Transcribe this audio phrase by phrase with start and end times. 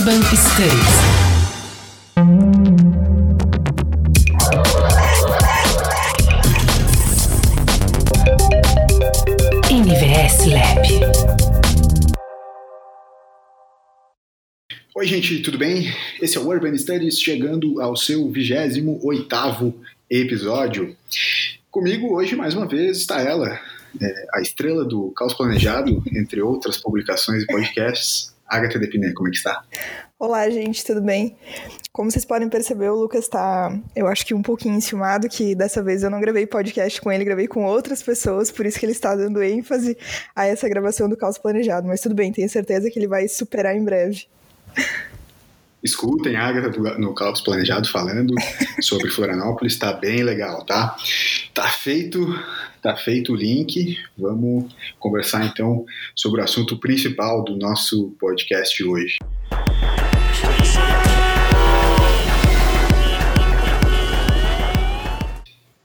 [0.00, 0.72] Urban Studies.
[9.70, 10.88] NVS Lab.
[14.94, 15.92] Oi, gente, tudo bem?
[16.22, 19.74] Esse é o Urban Studies chegando ao seu 28
[20.08, 20.96] episódio.
[21.70, 23.60] Comigo hoje, mais uma vez, está ela,
[24.00, 29.12] é, a estrela do Caos Planejado, entre outras publicações e podcasts, Agatha Depiné.
[29.12, 29.62] Como é que está?
[30.18, 31.36] Olá, gente, tudo bem?
[31.92, 35.82] Como vocês podem perceber, o Lucas está, eu acho que um pouquinho enciumado, que dessa
[35.82, 38.92] vez eu não gravei podcast com ele, gravei com outras pessoas, por isso que ele
[38.92, 39.96] está dando ênfase
[40.34, 41.86] a essa gravação do Caos Planejado.
[41.86, 44.26] Mas tudo bem, tenho certeza que ele vai superar em breve.
[45.82, 48.34] Escutem a Agatha no Caos Planejado falando
[48.82, 50.94] sobre Florianópolis, tá bem legal, tá?
[51.54, 52.38] Tá feito,
[52.82, 53.98] tá feito o link.
[54.16, 59.16] Vamos conversar então sobre o assunto principal do nosso podcast hoje.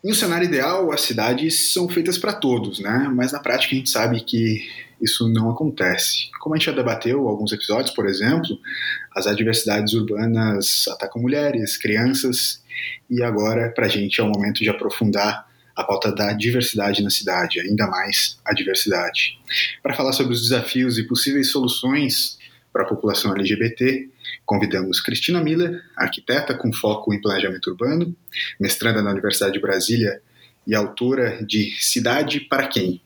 [0.03, 3.09] Em um cenário ideal, as cidades são feitas para todos, né?
[3.15, 6.29] Mas na prática a gente sabe que isso não acontece.
[6.39, 8.59] Como a gente já debateu alguns episódios, por exemplo,
[9.15, 12.61] as adversidades urbanas atacam mulheres, crianças,
[13.09, 17.09] e agora para a gente é o momento de aprofundar a pauta da diversidade na
[17.09, 19.37] cidade, ainda mais a diversidade.
[19.83, 22.37] Para falar sobre os desafios e possíveis soluções
[22.71, 24.09] para a população LGBT,
[24.45, 28.15] convidamos Cristina Miller, arquiteta com foco em planejamento urbano,
[28.59, 30.21] mestranda na Universidade de Brasília
[30.65, 33.01] e autora de Cidade para Quem?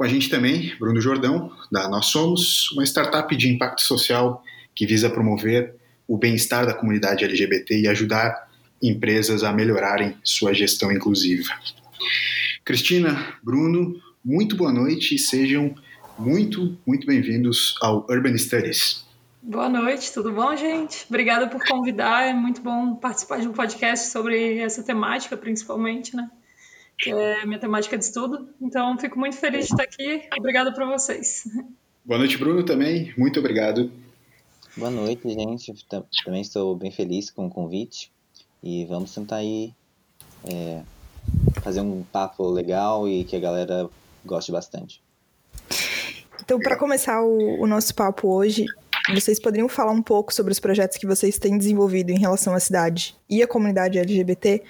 [0.00, 4.42] Com a gente também, Bruno Jordão, da Nós Somos, uma startup de impacto social
[4.74, 5.74] que visa promover
[6.08, 8.48] o bem-estar da comunidade LGBT e ajudar
[8.82, 11.52] empresas a melhorarem sua gestão inclusiva.
[12.64, 15.74] Cristina, Bruno, muito boa noite e sejam
[16.18, 19.04] muito, muito bem-vindos ao Urban Studies.
[19.42, 21.04] Boa noite, tudo bom, gente?
[21.10, 22.22] Obrigada por convidar.
[22.22, 26.30] É muito bom participar de um podcast sobre essa temática, principalmente, né?
[27.00, 28.48] Que é minha temática de estudo.
[28.60, 30.28] Então, fico muito feliz de estar aqui.
[30.38, 31.44] Obrigada para vocês.
[32.04, 33.14] Boa noite, Bruno, também.
[33.16, 33.90] Muito obrigado.
[34.76, 35.72] Boa noite, gente.
[36.24, 38.12] Também estou bem feliz com o convite.
[38.62, 39.72] E vamos tentar aí
[40.44, 40.82] é,
[41.62, 43.88] fazer um papo legal e que a galera
[44.24, 45.02] goste bastante.
[46.42, 48.66] Então, para começar o, o, nosso papo hoje,
[49.14, 52.60] vocês poderiam falar um pouco sobre os projetos que vocês têm desenvolvido em relação à
[52.60, 54.62] cidade e à comunidade LGBT?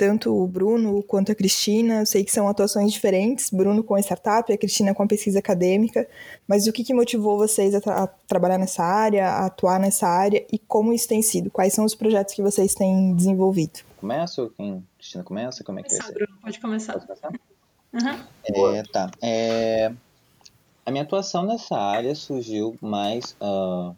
[0.00, 4.00] Tanto o Bruno quanto a Cristina, eu sei que são atuações diferentes, Bruno com a
[4.00, 6.08] startup, a Cristina com a pesquisa acadêmica,
[6.48, 10.08] mas o que, que motivou vocês a, tra a trabalhar nessa área, a atuar nessa
[10.08, 11.50] área e como isso tem sido?
[11.50, 13.80] Quais são os projetos que vocês têm desenvolvido?
[13.98, 14.48] Começa?
[14.56, 14.82] Quem?
[14.96, 15.62] Cristina começa?
[15.62, 16.14] Como é que vai ser?
[16.14, 16.92] Bruno, pode começar.
[16.94, 17.28] Pode começar?
[17.92, 18.74] Uhum.
[18.74, 19.10] É, tá.
[19.20, 19.92] É,
[20.86, 23.36] a minha atuação nessa área surgiu mais.
[23.38, 23.94] Uh,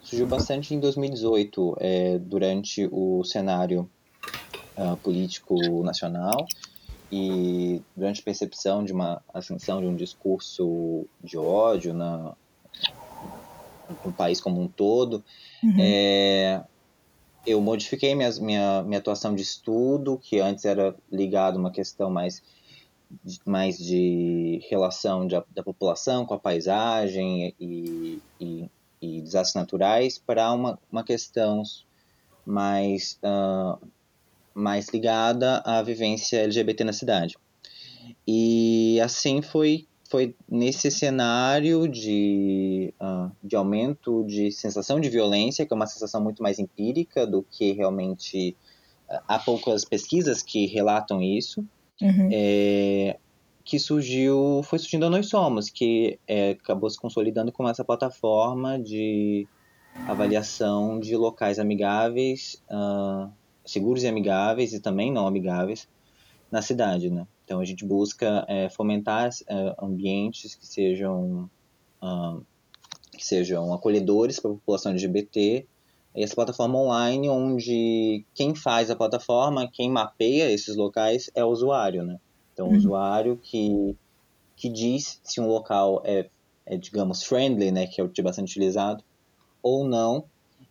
[0.00, 3.90] surgiu bastante em 2018, é, durante o cenário
[4.78, 6.46] uh, político nacional
[7.10, 12.34] e durante a percepção de uma ascensão de um discurso de ódio na,
[14.04, 15.24] no país como um todo,
[15.62, 15.76] uhum.
[15.78, 16.62] é,
[17.46, 22.10] eu modifiquei minha, minha, minha atuação de estudo, que antes era ligado a uma questão
[22.10, 22.42] mais
[23.44, 30.52] mais de relação de, da população com a paisagem e, e, e desastres naturais para
[30.52, 31.62] uma, uma questão
[32.44, 33.78] mais, uh,
[34.58, 37.36] mais ligada à vivência LGBT na cidade.
[38.26, 45.72] E assim foi, foi nesse cenário de, uh, de aumento de sensação de violência, que
[45.72, 48.56] é uma sensação muito mais empírica do que realmente.
[49.08, 51.64] Uh, há poucas pesquisas que relatam isso,
[52.00, 52.28] Uhum.
[52.32, 53.18] É,
[53.64, 58.78] que surgiu, foi surgindo a Nós Somos, que é, acabou se consolidando como essa plataforma
[58.78, 59.46] de
[60.06, 63.30] avaliação de locais amigáveis, uh,
[63.70, 65.88] seguros e amigáveis e também não amigáveis
[66.50, 67.26] na cidade, né?
[67.44, 71.50] Então a gente busca é, fomentar é, ambientes que sejam
[72.02, 72.44] uh,
[73.12, 75.66] que sejam acolhedores para a população LGBT
[76.14, 82.04] essa plataforma online onde quem faz a plataforma, quem mapeia esses locais é o usuário,
[82.04, 82.18] né?
[82.52, 82.76] Então, o uhum.
[82.76, 83.96] usuário que,
[84.56, 86.28] que diz se um local é,
[86.66, 89.04] é, digamos, friendly, né, que é que é bastante utilizado,
[89.62, 90.24] ou não,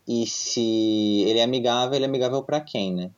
[0.07, 3.11] e se ele é amigável, ele é amigável para quem, né?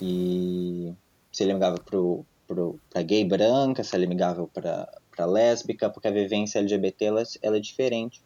[0.00, 0.92] E
[1.30, 6.12] se ele é amigável para gay branca, se ele é amigável para lésbica, porque a
[6.12, 8.22] vivência LGBT ela, ela é diferente.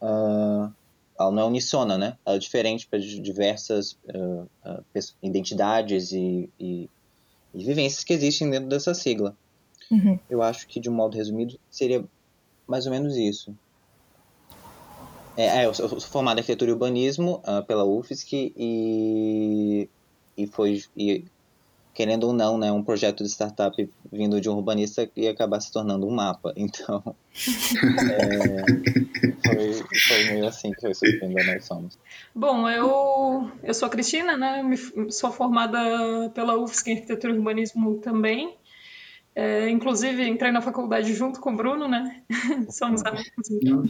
[0.00, 0.72] Uh,
[1.18, 2.16] ela não é unissona, né?
[2.24, 4.84] Ela é diferente para diversas uh, uh,
[5.22, 6.88] identidades e, e,
[7.54, 9.36] e, vivências que existem dentro dessa sigla.
[9.90, 10.18] Uhum.
[10.28, 12.04] Eu acho que, de um modo resumido, seria
[12.66, 13.56] mais ou menos isso.
[15.36, 19.88] É, é, eu sou formado em arquitetura e urbanismo uh, pela UFSC e,
[20.36, 21.24] e foi, e,
[21.92, 25.70] querendo ou não, né, um projeto de startup vindo de um urbanista ia acabar se
[25.70, 26.54] tornando um mapa.
[26.56, 27.02] Então,
[27.36, 28.64] é,
[29.46, 29.72] foi,
[30.08, 31.98] foi, meio assim que foi surpreendendo nós somos.
[32.34, 34.62] Bom, eu, eu sou a Cristina, né,
[35.10, 38.56] sou formada pela UFSC em arquitetura e urbanismo também.
[39.34, 42.22] É, inclusive, entrei na faculdade junto com o Bruno, né?
[42.70, 43.50] Somos amigos.
[43.50, 43.84] Então.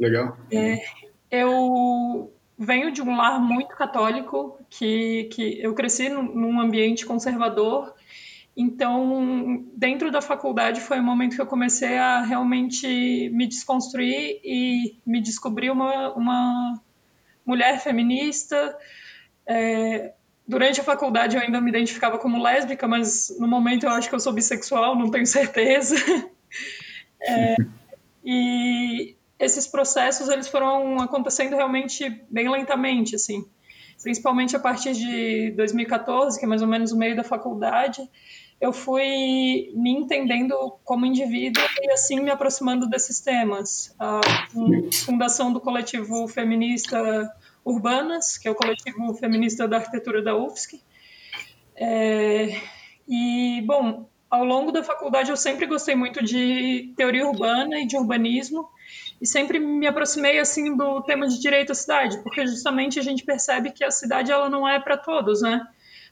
[0.00, 0.36] Legal.
[0.50, 0.82] É,
[1.30, 7.94] eu venho de um lar muito católico, que, que eu cresci num ambiente conservador,
[8.56, 14.98] então, dentro da faculdade foi o momento que eu comecei a realmente me desconstruir e
[15.06, 16.82] me descobrir uma, uma
[17.46, 18.76] mulher feminista.
[19.46, 20.12] É,
[20.46, 24.14] durante a faculdade eu ainda me identificava como lésbica, mas no momento eu acho que
[24.14, 25.96] eu sou bissexual, não tenho certeza.
[27.22, 27.54] É,
[28.24, 33.44] e esses processos eles foram acontecendo realmente bem lentamente, assim,
[34.02, 38.06] principalmente a partir de 2014, que é mais ou menos o meio da faculdade,
[38.60, 40.54] eu fui me entendendo
[40.84, 43.94] como indivíduo e assim me aproximando desses temas.
[43.98, 44.20] A
[45.06, 47.34] fundação do coletivo feminista
[47.64, 50.78] Urbanas, que é o coletivo feminista da arquitetura da UFSC.
[51.74, 52.60] É,
[53.08, 57.96] e, bom, ao longo da faculdade eu sempre gostei muito de teoria urbana e de
[57.96, 58.68] urbanismo,
[59.20, 63.22] e sempre me aproximei assim do tema de direito à cidade, porque justamente a gente
[63.22, 65.66] percebe que a cidade ela não é para todos, né?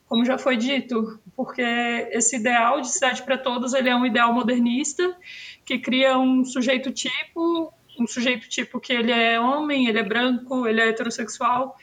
[0.07, 4.33] Como já foi dito, porque esse ideal de cidade para todos ele é um ideal
[4.33, 5.17] modernista
[5.65, 10.67] que cria um sujeito tipo, um sujeito tipo que ele é homem, ele é branco,
[10.67, 11.77] ele é heterossexual.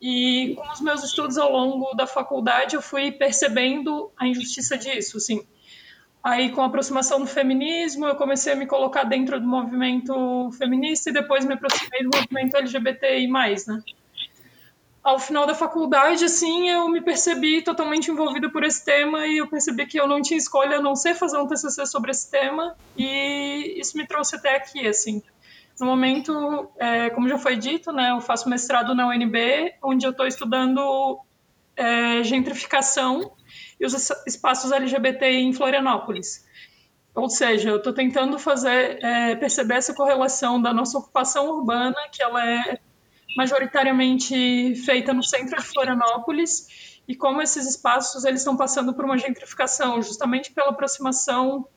[0.00, 5.18] E com os meus estudos ao longo da faculdade eu fui percebendo a injustiça disso,
[5.18, 5.46] assim
[6.24, 11.10] Aí, com a aproximação do feminismo, eu comecei a me colocar dentro do movimento feminista
[11.10, 13.82] e depois me aproximei do movimento LGBTI+, né?
[15.02, 19.46] Ao final da faculdade, assim, eu me percebi totalmente envolvida por esse tema e eu
[19.46, 22.74] percebi que eu não tinha escolha a não ser fazer um TCC sobre esse tema
[22.96, 25.22] e isso me trouxe até aqui, assim.
[25.78, 30.10] No momento, é, como já foi dito, né, eu faço mestrado na UNB, onde eu
[30.10, 31.20] estou estudando
[31.76, 33.30] é, gentrificação
[33.84, 36.46] e os espaços LGBTI em Florianópolis.
[37.14, 42.22] Ou seja, eu estou tentando fazer é, perceber essa correlação da nossa ocupação urbana, que
[42.22, 42.78] ela é
[43.36, 49.18] majoritariamente feita no centro de Florianópolis, e como esses espaços eles estão passando por uma
[49.18, 51.68] gentrificação, justamente pela aproximação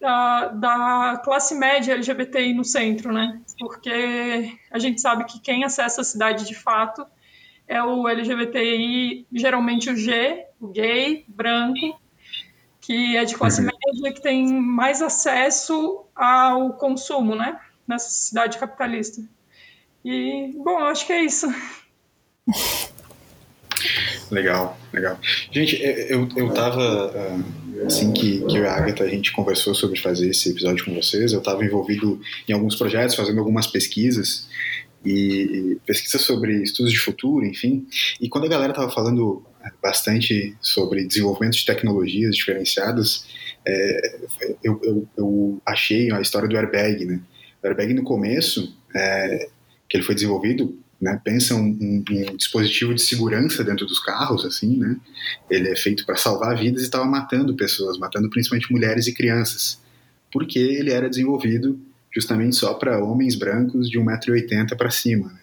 [0.00, 3.40] da, da, classe média LGBTI no centro, né?
[3.58, 7.06] Porque a gente sabe que quem acessa a cidade de fato
[7.68, 12.00] é o LGBTI, geralmente o G, gay, branco,
[12.80, 13.68] que é de classe uhum.
[13.68, 17.58] média, que tem mais acesso ao consumo, né?
[17.86, 19.22] Nessa cidade capitalista.
[20.04, 21.46] E, bom, acho que é isso.
[24.30, 25.18] Legal, legal.
[25.50, 29.74] Gente, eu, eu tava, ah, assim que, que eu e a Agatha a gente conversou
[29.74, 34.48] sobre fazer esse episódio com vocês, eu estava envolvido em alguns projetos, fazendo algumas pesquisas,
[35.04, 37.86] e pesquisa sobre estudos de futuro, enfim.
[38.20, 39.51] E quando a galera estava falando é,
[39.82, 43.26] bastante sobre desenvolvimento de tecnologias diferenciadas,
[43.66, 44.20] é,
[44.62, 47.20] eu, eu, eu, achei a história do airbag, né?
[47.62, 49.48] O airbag no começo, é,
[49.88, 54.44] que ele foi desenvolvido, né, pensa um, um, um, dispositivo de segurança dentro dos carros,
[54.44, 54.96] assim, né?
[55.50, 59.80] Ele é feito para salvar vidas e estava matando pessoas, matando principalmente mulheres e crianças,
[60.32, 61.78] porque ele era desenvolvido
[62.14, 65.28] justamente só para homens brancos de 1,80m para cima.
[65.28, 65.41] Né?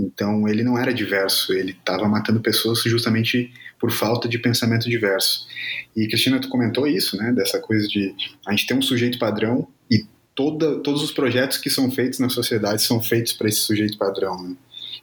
[0.00, 5.46] Então ele não era diverso, ele estava matando pessoas justamente por falta de pensamento diverso.
[5.94, 7.32] E Cristina, tu comentou isso, né?
[7.32, 8.14] Dessa coisa de
[8.46, 10.04] a gente ter um sujeito padrão e
[10.34, 14.42] toda, todos os projetos que são feitos na sociedade são feitos para esse sujeito padrão.
[14.42, 14.56] Né?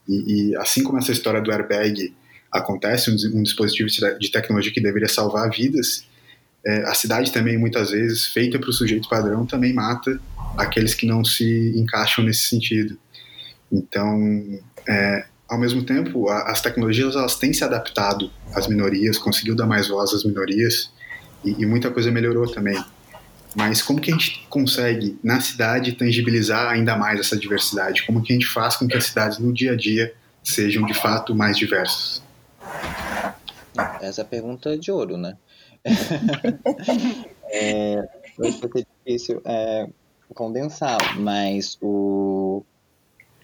[0.08, 2.13] E, e, assim como essa história do airbag
[2.51, 3.89] acontece, um, um dispositivo
[4.20, 6.06] de tecnologia que deveria salvar vidas,
[6.66, 10.20] é, a cidade também muitas vezes feita para o sujeito padrão também mata
[10.58, 12.98] aqueles que não se encaixam nesse sentido.
[13.72, 19.56] Então, é, ao mesmo tempo, a, as tecnologias elas têm se adaptado às minorias, conseguiu
[19.56, 20.91] dar mais voz às minorias
[21.44, 22.82] e, e muita coisa melhorou também.
[23.56, 28.06] Mas como que a gente consegue, na cidade, tangibilizar ainda mais essa diversidade?
[28.06, 30.13] Como que a gente faz com que as cidades, no dia a dia,
[30.44, 32.22] sejam de fato mais diversas?
[34.01, 35.38] Essa é pergunta de ouro, né?
[37.51, 39.41] é, vai ser difícil.
[39.46, 39.88] É,
[40.34, 42.37] condensar, mas o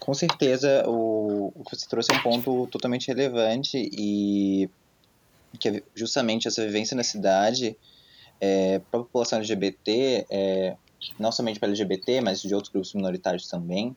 [0.04, 4.68] com certeza o, o que você trouxe é um ponto totalmente relevante e
[5.58, 7.74] que é justamente essa vivência na cidade
[8.38, 10.76] é, para a população LGBT, é,
[11.18, 13.96] não somente para LGBT, mas de outros grupos minoritários também,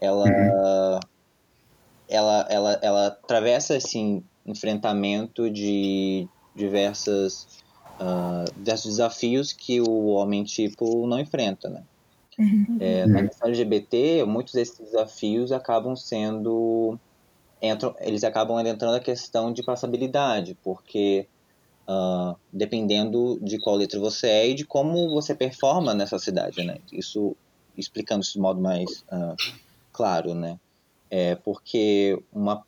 [0.00, 1.00] ela, uhum.
[2.08, 7.46] ela, ela, ela atravessa esse enfrentamento de diversas,
[8.00, 11.84] uh, diversos desafios que o homem tipo não enfrenta, né?
[12.38, 12.76] Uhum.
[12.78, 16.98] É, na questão LGBT, muitos desses desafios acabam sendo
[17.60, 21.26] entram, eles acabam entrando na questão de passabilidade, porque
[21.88, 26.78] uh, dependendo de qual letra você é e de como você performa nessa cidade, né?
[26.92, 27.36] Isso
[27.76, 29.36] explicando isso de modo mais uh,
[29.92, 30.58] claro, né?
[31.10, 32.64] É porque uma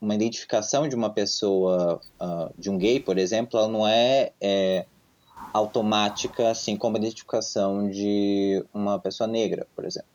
[0.00, 4.84] uma identificação de uma pessoa, uh, de um gay, por exemplo, ela não é, é
[5.52, 10.08] automática, assim como a identificação de uma pessoa negra, por exemplo.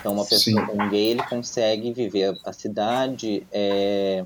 [0.00, 0.72] Então, uma pessoa, Sim.
[0.72, 4.24] um gay, ele consegue viver a cidade é,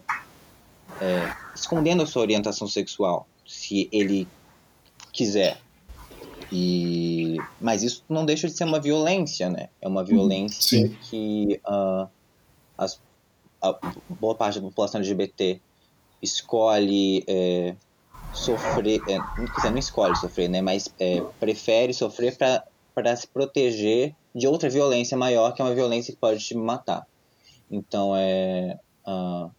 [1.01, 4.29] é, escondendo a sua orientação sexual, se ele
[5.13, 5.59] quiser.
[6.51, 9.71] E, mas isso não deixa de ser uma violência, né?
[9.81, 10.97] É uma violência Sim.
[11.03, 12.07] que uh,
[12.77, 13.01] as,
[13.61, 13.79] a
[14.09, 15.59] boa parte da população LGBT
[16.21, 17.75] escolhe é,
[18.33, 19.23] sofrer, é,
[19.55, 20.63] dizer, não escolhe sofrer, né?
[20.63, 22.37] Mas é, prefere sofrer
[22.95, 27.07] para se proteger de outra violência maior, que é uma violência que pode te matar.
[27.71, 29.51] Então é, uh,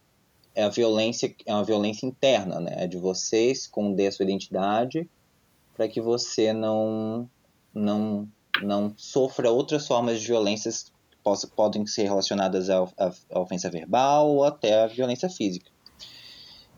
[0.54, 2.84] é a violência é uma violência interna, né?
[2.84, 5.08] É de você esconder a sua identidade
[5.74, 7.28] para que você não
[7.72, 8.28] não
[8.62, 12.84] não sofra outras formas de violências que possa, podem ser relacionadas à,
[13.30, 15.73] à ofensa verbal ou até à violência física.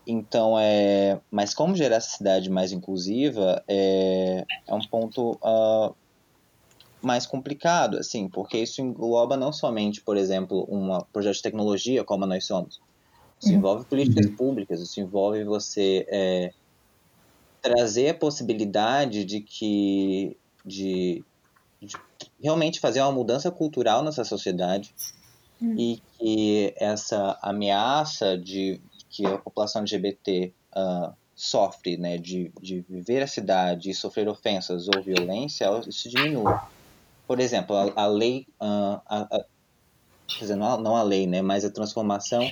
[0.06, 5.94] Então, é, mas como gerar essa cidade mais inclusiva é, é um ponto uh,
[7.02, 12.24] mais complicado, assim, porque isso engloba não somente, por exemplo, um projeto de tecnologia como
[12.24, 12.80] nós somos.
[13.40, 13.58] Isso uhum.
[13.58, 14.36] envolve políticas uhum.
[14.36, 16.52] públicas, isso envolve você é,
[17.60, 21.24] trazer a possibilidade de que de,
[21.80, 21.96] de,
[22.42, 24.94] realmente fazer uma mudança cultural nessa sociedade
[25.60, 25.74] uhum.
[25.78, 32.80] e que essa ameaça de que a população LGBT uh, ah, sofre, né, de, de
[32.88, 36.68] viver a cidade e sofrer ofensas ou violência, isso diminua.
[37.26, 39.44] Por exemplo, a, a lei, uh, a, a,
[40.26, 42.48] quer dizer, não a, não a lei, né, mas a transformação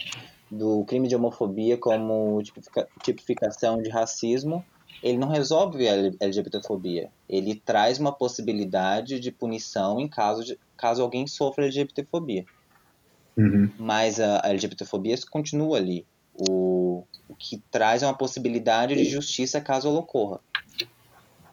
[0.50, 4.64] do crime de homofobia como tipifica, tipificação de racismo,
[5.02, 7.10] ele não resolve a LGBTfobia.
[7.28, 12.46] Ele traz uma possibilidade de punição em caso, de, caso alguém sofra LGBTfobia.
[13.36, 13.70] Uhum.
[13.78, 16.06] Mas a, a LGBTfobia continua ali.
[16.34, 20.40] O, o que traz é uma possibilidade de justiça caso ela ocorra.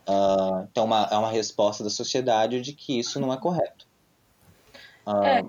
[0.08, 3.88] Uh, então, uma, é uma resposta da sociedade de que isso não é correto.
[5.06, 5.46] Uh, é,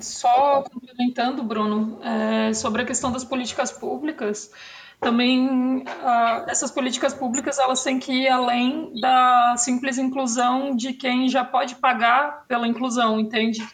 [0.00, 4.50] só complementando, Bruno, é, sobre a questão das políticas públicas,
[5.00, 11.28] também uh, essas políticas públicas elas têm que ir além da simples inclusão de quem
[11.28, 13.66] já pode pagar pela inclusão, entende?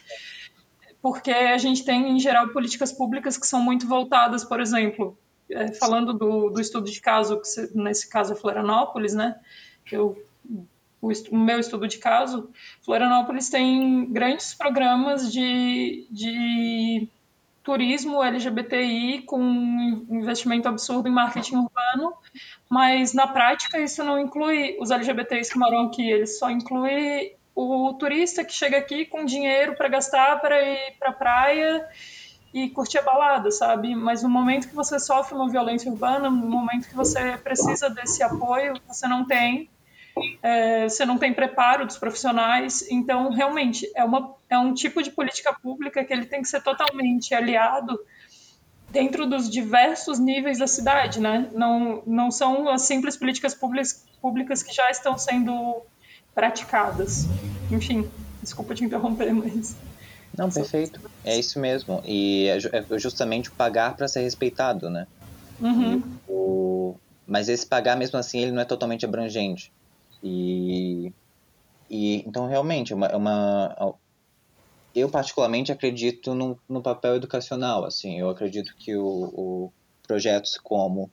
[1.03, 5.17] Porque a gente tem, em geral, políticas públicas que são muito voltadas, por exemplo,
[5.51, 9.37] é, falando do, do estudo de caso, que nesse caso é Florianópolis, né?
[9.91, 10.23] eu,
[11.01, 12.51] o, o, meu estudo de caso,
[12.83, 17.09] Florianópolis tem grandes programas de, de
[17.63, 19.43] turismo LGBTI com
[20.11, 22.15] investimento absurdo em marketing urbano,
[22.69, 27.93] mas na prática isso não inclui os LGBTs que moram aqui, ele só inclui o
[27.95, 31.89] turista que chega aqui com dinheiro para gastar para ir para a praia
[32.53, 33.95] e curtir a balada, sabe?
[33.95, 38.23] Mas no momento que você sofre uma violência urbana, no momento que você precisa desse
[38.23, 39.71] apoio, você não tem
[40.43, 45.11] é, você não tem preparo dos profissionais, então realmente é, uma, é um tipo de
[45.11, 47.99] política pública que ele tem que ser totalmente aliado
[48.91, 51.49] dentro dos diversos níveis da cidade, né?
[51.53, 55.83] Não, não são as simples políticas públicas, públicas que já estão sendo
[56.35, 57.27] praticadas.
[57.71, 58.09] Enfim,
[58.43, 59.77] desculpa te interromper, mas...
[60.37, 61.01] Não, perfeito.
[61.25, 62.03] É isso mesmo.
[62.05, 65.07] E é, é justamente pagar para ser respeitado, né?
[65.61, 66.03] Uhum.
[66.29, 66.95] O...
[67.27, 69.73] Mas esse pagar, mesmo assim, ele não é totalmente abrangente.
[70.23, 71.13] E,
[71.89, 73.95] e então realmente é uma, é uma
[74.95, 79.73] eu particularmente acredito no, no papel educacional assim eu acredito que o, o
[80.07, 81.11] projetos como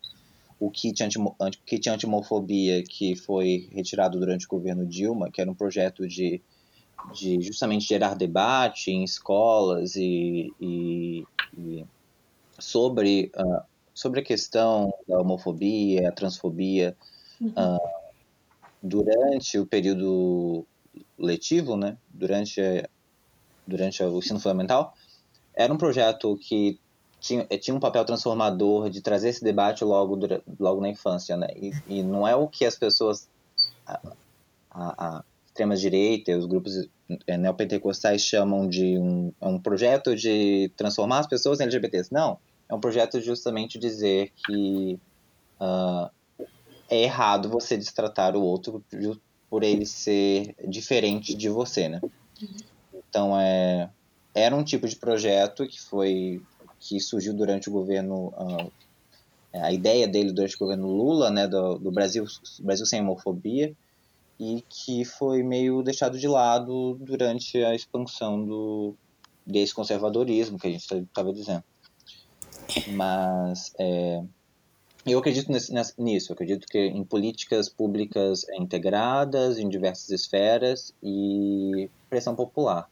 [0.60, 1.20] o kit anti,
[1.66, 6.42] kit anti-homofobia que foi retirado durante o governo Dilma que era um projeto de,
[7.14, 11.26] de justamente gerar debate em escolas e, e,
[11.58, 11.86] e
[12.60, 13.62] sobre uh,
[13.94, 16.96] sobre a questão da homofobia a transfobia
[17.40, 17.50] uhum.
[17.50, 17.98] uh,
[18.82, 20.66] durante o período
[21.18, 22.62] letivo, né, durante,
[23.66, 24.94] durante o ensino fundamental,
[25.54, 26.80] era um projeto que
[27.20, 30.18] tinha, tinha um papel transformador de trazer esse debate logo,
[30.60, 33.28] logo na infância, né, e, e não é o que as pessoas
[33.86, 34.00] a,
[34.72, 36.88] a, a, extrema-direita, os grupos
[37.26, 42.14] é, neopentecostais chamam de um, é um projeto de transformar as pessoas em LGBTs.
[42.14, 42.38] Não,
[42.70, 45.00] é um projeto justamente dizer que
[45.60, 46.10] uh,
[46.90, 48.84] é errado você destratar o outro
[49.50, 52.02] por ele ser diferente de você, né?
[52.94, 53.90] Então, é,
[54.34, 56.42] era um tipo de projeto que foi
[56.79, 58.72] que surgiu durante o governo uh,
[59.53, 62.25] a ideia dele durante o governo Lula, né, do, do Brasil,
[62.60, 63.75] Brasil sem homofobia,
[64.39, 68.96] e que foi meio deixado de lado durante a expansão do
[69.46, 71.63] desse conservadorismo que a gente estava dizendo.
[72.89, 74.22] Mas é,
[75.05, 81.89] eu acredito nesse, nisso, eu acredito que em políticas públicas integradas em diversas esferas e
[82.10, 82.89] pressão popular.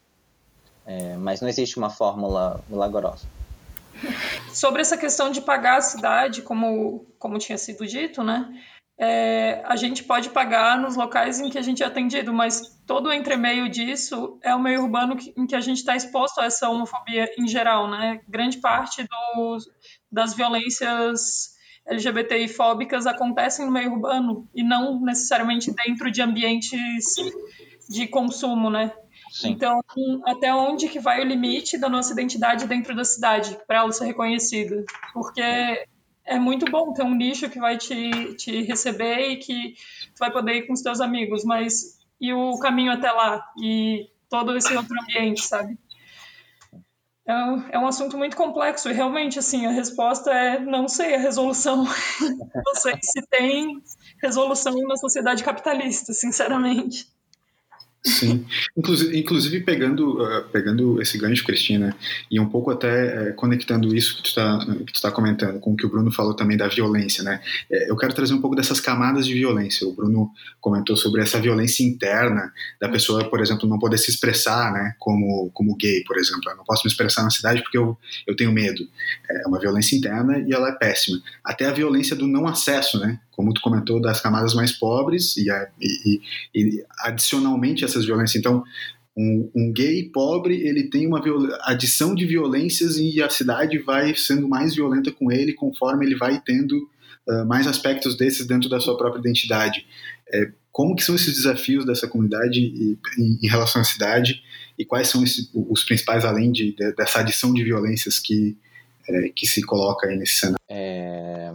[0.86, 3.35] É, mas não existe uma fórmula milagrosa.
[4.54, 8.50] Sobre essa questão de pagar a cidade, como, como tinha sido dito, né?
[8.98, 13.08] É, a gente pode pagar nos locais em que a gente é atendido, mas todo
[13.08, 16.46] o entremeio disso é o meio urbano que, em que a gente está exposto a
[16.46, 18.22] essa homofobia em geral, né?
[18.28, 19.58] Grande parte do,
[20.10, 27.14] das violências LGBTI fóbicas acontecem no meio urbano e não necessariamente dentro de ambientes
[27.90, 28.92] de consumo, né?
[29.36, 29.50] Sim.
[29.50, 29.84] Então,
[30.26, 34.06] até onde que vai o limite da nossa identidade dentro da cidade para ela ser
[34.06, 34.86] reconhecida?
[35.14, 35.42] Porque
[36.24, 39.74] é muito bom ter um nicho que vai te, te receber e que
[40.16, 43.46] tu vai poder ir com os teus amigos, mas e o caminho até lá?
[43.62, 45.78] E todo esse outro ambiente, sabe?
[47.28, 51.20] É, é um assunto muito complexo e realmente, assim, a resposta é não sei a
[51.20, 51.84] resolução.
[52.66, 53.84] não sei se tem
[54.24, 57.14] resolução na sociedade capitalista, sinceramente.
[58.06, 58.46] Sim,
[58.78, 61.96] inclusive, inclusive pegando, uh, pegando esse gancho, Cristina,
[62.30, 64.60] e um pouco até uh, conectando isso que tu está
[65.02, 67.42] tá comentando com o que o Bruno falou também da violência, né?
[67.70, 69.88] Uh, eu quero trazer um pouco dessas camadas de violência.
[69.88, 70.30] O Bruno
[70.62, 74.94] comentou sobre essa violência interna da pessoa, por exemplo, não poder se expressar, né?
[75.00, 76.44] Como, como gay, por exemplo.
[76.48, 77.98] Eu não posso me expressar na cidade porque eu,
[78.28, 78.88] eu tenho medo.
[79.28, 81.20] É uma violência interna e ela é péssima.
[81.44, 83.20] Até a violência do não acesso, né?
[83.36, 85.48] Como tu comentou, das camadas mais pobres e,
[85.82, 86.22] e,
[86.54, 88.40] e adicionalmente essas violências.
[88.40, 88.64] Então,
[89.18, 91.22] um, um, gay pobre ele tem uma
[91.64, 96.42] adição de violências e a cidade vai sendo mais violenta com ele conforme ele vai
[96.46, 96.90] tendo
[97.28, 99.86] uh, mais aspectos desses dentro da sua própria identidade.
[100.34, 104.42] É, como que são esses desafios dessa comunidade em, em relação à cidade
[104.78, 108.58] e quais são esses, os principais além de, de, dessa adição de violências que
[109.08, 110.60] é, que se coloca aí nesse cenário?
[110.70, 111.54] É,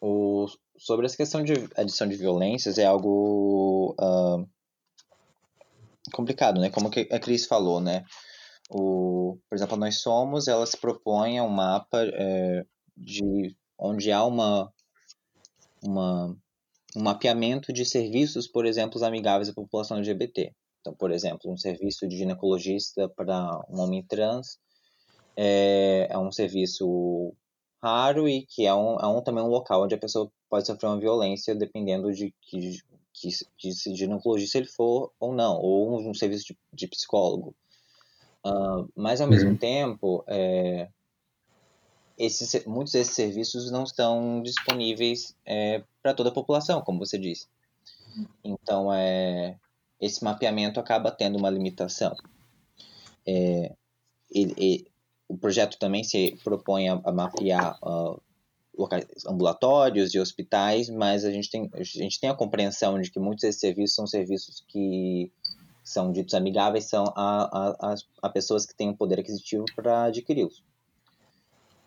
[0.00, 0.46] o,
[0.78, 4.48] sobre essa questão de adição de violências é algo uh,
[6.12, 6.70] complicado, né?
[6.70, 8.04] Como a Cris falou, né?
[8.70, 12.64] O, por exemplo, Nós Somos, ela se propõe a um mapa é,
[12.96, 14.72] de onde há uma,
[15.82, 16.36] uma,
[16.94, 20.52] um mapeamento de serviços, por exemplo, amigáveis à população LGBT.
[20.80, 24.58] Então, por exemplo, um serviço de ginecologista para um homem trans
[25.36, 27.34] é, é um serviço
[27.82, 30.88] raro e que é um, é um também um local onde a pessoa pode sofrer
[30.88, 32.78] uma violência dependendo de que,
[33.12, 37.54] que, que se ginecologista ele for ou não, ou um, um serviço de, de psicólogo.
[38.44, 39.34] Uh, mas, ao uhum.
[39.34, 40.88] mesmo tempo, é,
[42.16, 47.46] esses, muitos desses serviços não estão disponíveis é, para toda a população, como você disse.
[48.42, 49.56] Então, é,
[50.00, 52.16] esse mapeamento acaba tendo uma limitação.
[53.26, 53.74] É,
[54.30, 54.86] ele, ele,
[55.28, 58.20] o projeto também se propõe a, a mapear uh,
[58.76, 63.18] locais ambulatórios e hospitais, mas a gente, tem, a gente tem a compreensão de que
[63.18, 65.30] muitos desses serviços são serviços que
[65.84, 70.62] são ditos amigáveis são a, a, a pessoas que têm o poder aquisitivo para adquiri-los.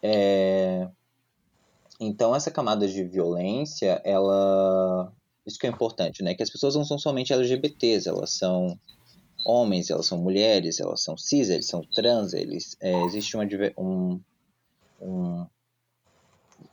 [0.01, 0.88] É,
[1.99, 5.13] então, essa camada de violência, ela...
[5.45, 6.34] Isso que é importante, né?
[6.34, 8.77] Que as pessoas não são somente LGBTs, elas são
[9.45, 13.45] homens, elas são mulheres, elas são cis, eles são trans, eles, é, existe uma,
[13.77, 14.19] um,
[15.01, 15.45] um,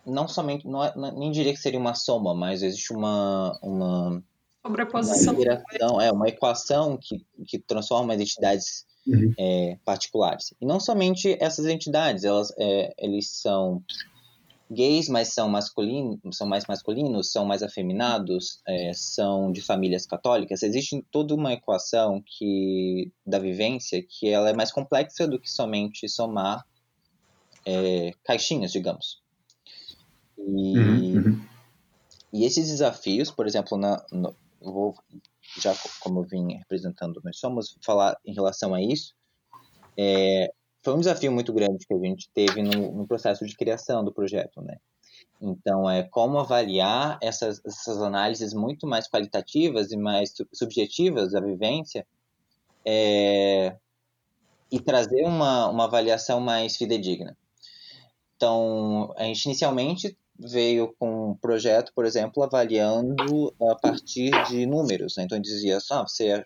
[0.06, 4.22] não somente, não, é, nem diria que seria uma soma, mas existe uma, uma
[4.66, 9.32] sobreposição, uma é uma equação que, que transforma as entidades uhum.
[9.38, 10.52] é, particulares.
[10.60, 13.82] E não somente essas entidades, elas, é, eles são
[14.70, 20.62] gays, mas são masculinos, são mais masculinos, são mais afeminados, é, são de famílias católicas.
[20.62, 26.08] Existe toda uma equação que da vivência que ela é mais complexa do que somente
[26.08, 26.64] somar
[27.64, 29.22] é, caixinhas, digamos.
[30.36, 31.46] E, uhum, uhum.
[32.32, 34.94] e esses desafios, por exemplo, na, no, vou
[35.60, 39.14] já como eu vim representando, nós somos falar em relação a isso.
[39.96, 40.52] É,
[40.82, 44.12] foi um desafio muito grande que a gente teve no, no processo de criação do
[44.12, 44.78] projeto, né?
[45.40, 52.04] Então, é como avaliar essas, essas análises muito mais qualitativas e mais subjetivas da vivência
[52.84, 53.76] é,
[54.70, 57.36] e trazer uma, uma avaliação mais fidedigna.
[58.36, 65.16] Então, a gente inicialmente veio com um projeto, por exemplo, avaliando a partir de números.
[65.16, 65.24] Né?
[65.24, 66.44] Então, dizia assim, ah, você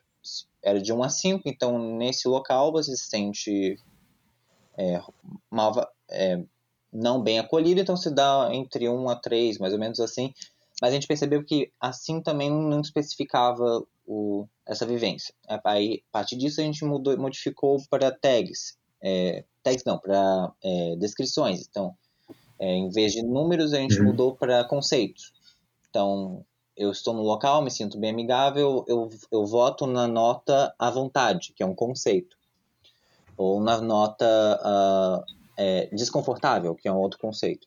[0.63, 3.77] era de 1 a 5, então nesse local você se sente
[4.77, 5.01] é,
[5.51, 5.73] mal,
[6.11, 6.43] é,
[6.93, 10.33] não bem acolhido, então se dá entre 1 a 3, mais ou menos assim.
[10.81, 15.35] Mas a gente percebeu que assim também não especificava o, essa vivência.
[15.65, 18.77] Aí, a partir disso, a gente mudou, modificou para tags.
[19.01, 21.67] É, tags não, para é, descrições.
[21.69, 21.95] Então,
[22.59, 24.07] é, em vez de números, a gente uhum.
[24.07, 25.33] mudou para conceitos.
[25.89, 26.45] Então,
[26.77, 31.53] eu estou no local, me sinto bem amigável, eu, eu voto na nota à vontade,
[31.55, 32.37] que é um conceito.
[33.37, 35.25] Ou na nota uh,
[35.57, 37.67] é, desconfortável, que é um outro conceito.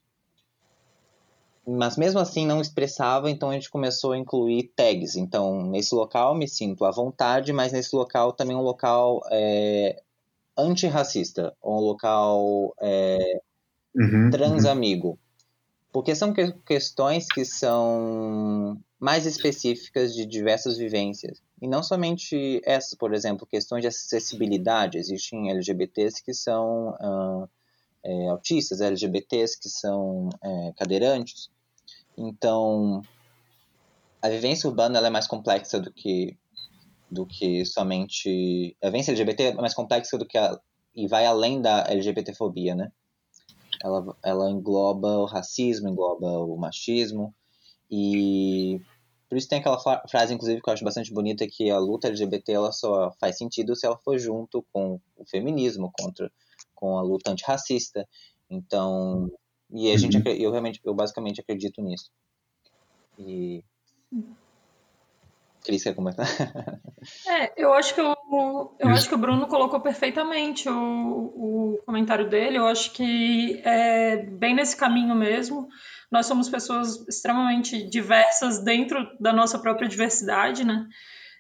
[1.68, 5.16] Mas mesmo assim não expressava, então a gente começou a incluir tags.
[5.16, 10.00] Então, nesse local me sinto à vontade, mas nesse local também um local é,
[10.56, 13.42] antirracista, ou um local é,
[13.96, 15.10] uhum, transamigo.
[15.10, 15.18] Uhum.
[15.92, 21.42] Porque são que questões que são mais específicas de diversas vivências.
[21.62, 24.98] E não somente essas, por exemplo, questões de acessibilidade.
[24.98, 27.50] Existem LGBTs que são uh,
[28.04, 31.50] é, autistas, LGBTs que são é, cadeirantes.
[32.18, 33.02] Então,
[34.22, 36.38] a vivência urbana é mais complexa do que
[37.10, 40.60] do que somente a vivência LGBT é mais complexa do que a,
[40.96, 42.92] e vai além da LGBTfobia, né?
[43.84, 47.34] Ela, ela engloba o racismo, engloba o machismo
[47.90, 48.82] e
[49.30, 52.54] por isso tem aquela frase, inclusive, que eu acho bastante bonita, que a luta LGBT
[52.54, 56.32] ela só faz sentido se ela for junto com o feminismo, contra
[56.74, 58.08] com a luta antirracista.
[58.50, 59.32] Então,
[59.72, 60.24] e a gente, uhum.
[60.28, 62.12] eu realmente, eu basicamente acredito nisso.
[63.18, 63.64] E
[65.66, 66.28] Cris, quer comentar?
[67.28, 72.28] É, eu acho que o, eu acho que o Bruno colocou perfeitamente o, o comentário
[72.28, 72.58] dele.
[72.58, 75.70] Eu acho que é bem nesse caminho mesmo.
[76.12, 80.88] Nós somos pessoas extremamente diversas dentro da nossa própria diversidade, né?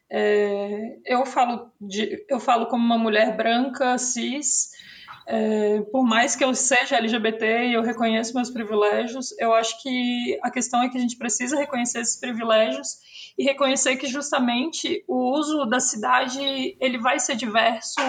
[0.09, 4.69] É, eu falo de, eu falo como uma mulher branca cis
[5.27, 10.39] é, por mais que eu seja LGBT e eu reconheço meus privilégios, eu acho que
[10.43, 12.99] a questão é que a gente precisa reconhecer esses privilégios
[13.35, 17.99] e reconhecer que justamente o uso da cidade ele vai ser diverso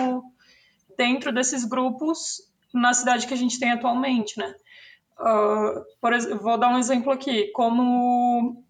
[0.96, 2.42] dentro desses grupos
[2.72, 4.54] na cidade que a gente tem atualmente, né?
[5.18, 8.62] Uh, por, vou dar um exemplo aqui, como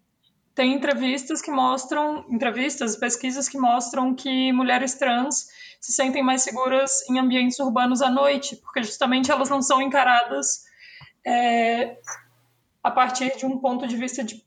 [0.55, 5.47] tem entrevistas que mostram, entrevistas, pesquisas que mostram que mulheres trans
[5.79, 10.63] se sentem mais seguras em ambientes urbanos à noite, porque justamente elas não são encaradas
[11.25, 11.99] é,
[12.83, 14.43] a partir de um ponto de vista de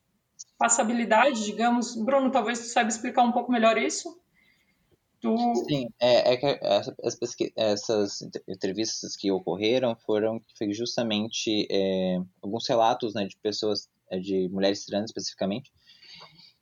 [0.59, 1.95] passabilidade, digamos.
[1.95, 4.20] Bruno, talvez tu saiba explicar um pouco melhor isso?
[5.21, 5.37] Tu...
[5.69, 13.27] Sim, é, é que essas, essas entrevistas que ocorreram foram justamente é, alguns relatos né,
[13.27, 15.71] de pessoas, é, de mulheres trans especificamente,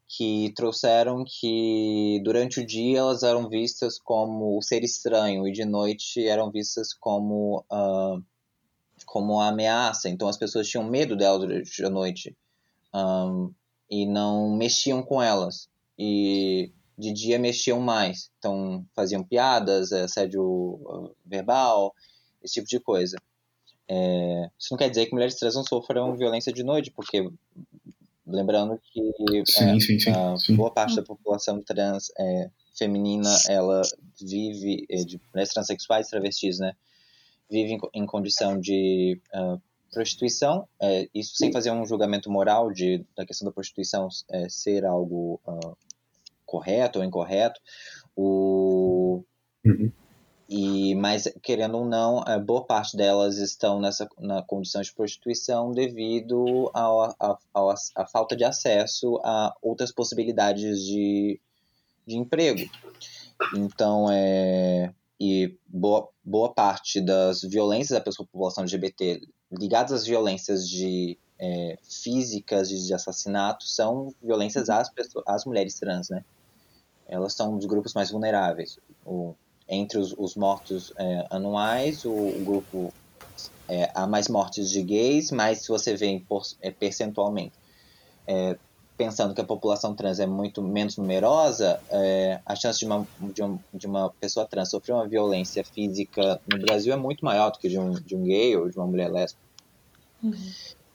[0.09, 5.65] que trouxeram que durante o dia elas eram vistas como o ser estranho e de
[5.65, 8.23] noite eram vistas como uh,
[9.05, 10.09] como ameaça.
[10.09, 12.37] Então as pessoas tinham medo delas durante a noite
[12.95, 13.53] um,
[13.91, 15.69] e não mexiam com elas.
[15.99, 18.31] E de dia mexiam mais.
[18.39, 21.95] Então faziam piadas, assédio ah, verbal,
[22.43, 23.17] esse tipo de coisa.
[23.91, 27.31] É, isso não quer dizer que mulheres trans não sofram violência de noite, porque
[28.29, 29.01] Lembrando que
[29.47, 33.81] sim, é, sim, sim, a boa parte da população trans é, feminina, ela
[34.21, 36.75] vive, é, de mulheres transexuais, travestis, né?
[37.51, 39.59] Vive em, em condição de uh,
[39.91, 44.85] prostituição, é, isso sem fazer um julgamento moral de, da questão da prostituição é, ser
[44.85, 45.77] algo uh,
[46.49, 47.61] correto ou incorreto.
[48.17, 49.23] O,
[49.65, 49.93] uhum.
[50.49, 56.71] E, mas, querendo ou não, boa parte delas estão nessa na condição de prostituição devido
[56.75, 61.39] à falta de acesso a outras possibilidades de,
[62.07, 62.69] de emprego.
[63.55, 69.21] Então, é, e boa, boa parte das violências da população LGBT
[69.53, 76.09] ligadas às violências de é, físicas de assassinato são violências às, pessoas, às mulheres trans,
[76.09, 76.25] né?
[77.09, 78.79] Elas são dos grupos mais vulneráveis.
[79.05, 79.35] O,
[79.69, 82.93] entre os, os mortos é, anuais, o, o grupo
[83.69, 87.55] é, há mais mortes de gays, mas se você vê em por, é, percentualmente,
[88.27, 88.57] é,
[88.97, 93.43] pensando que a população trans é muito menos numerosa, é, a chance de uma, de,
[93.43, 97.59] uma, de uma pessoa trans sofrer uma violência física no Brasil é muito maior do
[97.59, 99.49] que de um, de um gay ou de uma mulher lésbica.
[100.21, 100.35] Uhum.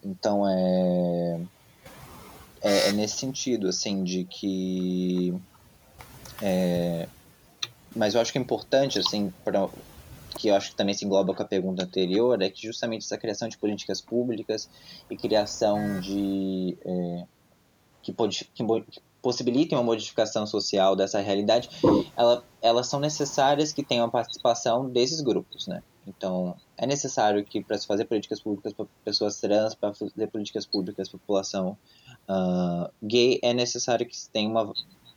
[0.03, 1.39] então é,
[2.61, 5.33] é, é nesse sentido, assim, de que
[6.45, 7.07] é,
[7.95, 9.69] mas eu acho que é importante, assim, para
[10.37, 13.17] que eu acho que também se engloba com a pergunta anterior, é que justamente essa
[13.17, 14.69] criação de políticas públicas
[15.09, 17.23] e criação de é,
[18.01, 21.69] que, pode, que, que possibilitem uma modificação social dessa realidade,
[22.17, 25.81] ela, elas são necessárias que tenham a participação desses grupos, né?
[26.05, 30.65] Então, é necessário que para se fazer políticas públicas para pessoas trans, para fazer políticas
[30.65, 31.77] públicas para população
[32.27, 34.73] uh, gay, é necessário que tenha uma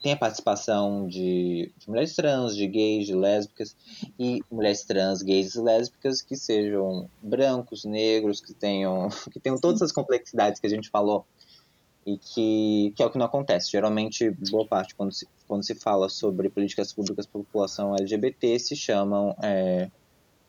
[0.06, 3.76] tem a participação de, de, mulheres trans, de gays, de lésbicas
[4.16, 9.82] e mulheres trans, gays e lésbicas que sejam brancos, negros, que tenham que tenham todas
[9.82, 11.26] as complexidades que a gente falou
[12.06, 13.72] e que, que é o que não acontece.
[13.72, 18.60] Geralmente, boa parte quando se, quando se fala sobre políticas públicas para a população LGBT
[18.60, 19.90] se chamam é,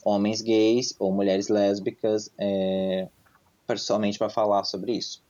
[0.06, 3.08] homens gays ou mulheres lésbicas é,
[3.66, 5.26] para falar sobre isso.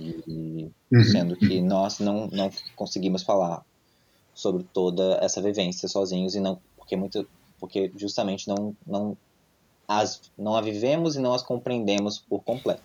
[0.00, 1.04] E, uhum.
[1.04, 3.64] sendo que nós não, não conseguimos falar
[4.34, 9.16] sobre toda essa vivência sozinhos e não porque muito porque justamente não não
[9.86, 12.82] as não a vivemos e não as compreendemos por completo.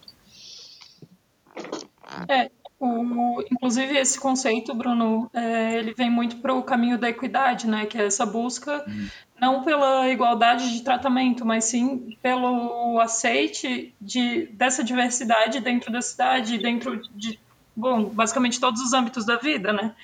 [2.28, 7.68] É, o, inclusive esse conceito, Bruno, é, ele vem muito para o caminho da equidade,
[7.68, 7.86] né?
[7.86, 9.08] Que é essa busca uhum.
[9.40, 16.58] não pela igualdade de tratamento, mas sim pelo aceite de, dessa diversidade dentro da cidade,
[16.58, 17.40] dentro de,
[17.76, 19.96] bom, basicamente todos os âmbitos da vida, né?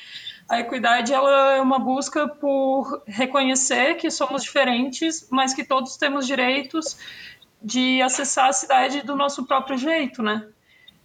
[0.50, 6.26] A equidade ela é uma busca por reconhecer que somos diferentes, mas que todos temos
[6.26, 6.98] direitos
[7.62, 10.48] de acessar a cidade do nosso próprio jeito, né?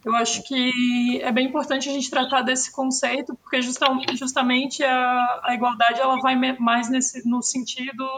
[0.07, 5.53] Eu acho que é bem importante a gente tratar desse conceito, porque justamente a, a
[5.53, 8.09] igualdade ela vai mais nesse, no sentido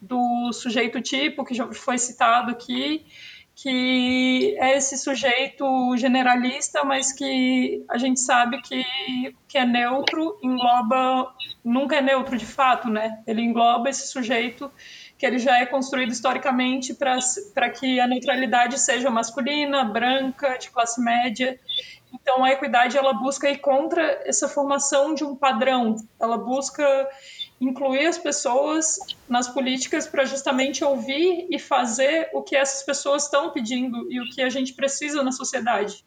[0.00, 3.04] do sujeito tipo, que já foi citado aqui,
[3.52, 8.84] que é esse sujeito generalista, mas que a gente sabe que,
[9.48, 13.20] que é neutro, engloba, nunca é neutro de fato, né?
[13.26, 14.70] Ele engloba esse sujeito
[15.18, 21.02] que ele já é construído historicamente para que a neutralidade seja masculina, branca, de classe
[21.02, 21.58] média.
[22.14, 25.96] Então, a equidade ela busca ir contra essa formação de um padrão.
[26.20, 26.86] Ela busca
[27.60, 28.96] incluir as pessoas
[29.28, 34.30] nas políticas para justamente ouvir e fazer o que essas pessoas estão pedindo e o
[34.30, 36.04] que a gente precisa na sociedade,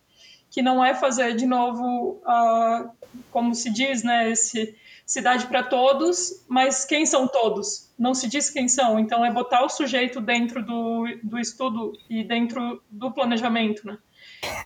[0.50, 2.90] que não é fazer de novo, uh,
[3.30, 4.74] como se diz, né, esse
[5.12, 7.90] cidade para todos, mas quem são todos?
[8.00, 12.24] Não se diz quem são, então é botar o sujeito dentro do, do estudo e
[12.24, 13.98] dentro do planejamento, né?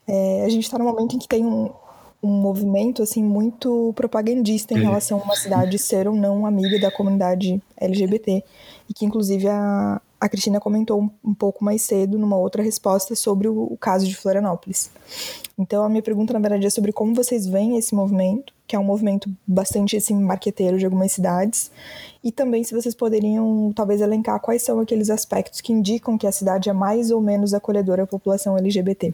[0.08, 1.74] É, a gente está num momento em que tem um,
[2.22, 6.92] um movimento assim muito propagandista em relação a uma cidade ser ou não amiga da
[6.92, 8.44] comunidade LGBT
[8.88, 13.48] e que inclusive a, a Cristina comentou um pouco mais cedo numa outra resposta sobre
[13.48, 14.90] o, o caso de Florianópolis.
[15.58, 18.80] Então a minha pergunta na verdade é sobre como vocês veem esse movimento, que é
[18.80, 21.72] um movimento bastante assim marqueteiro de algumas cidades,
[22.24, 26.32] e também se vocês poderiam talvez elencar quais são aqueles aspectos que indicam que a
[26.32, 29.14] cidade é mais ou menos acolhedora à população LGBT.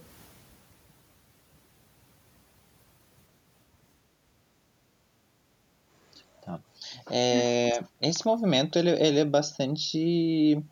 [6.42, 6.60] Tá.
[7.10, 10.64] É, esse movimento ele, ele é bastante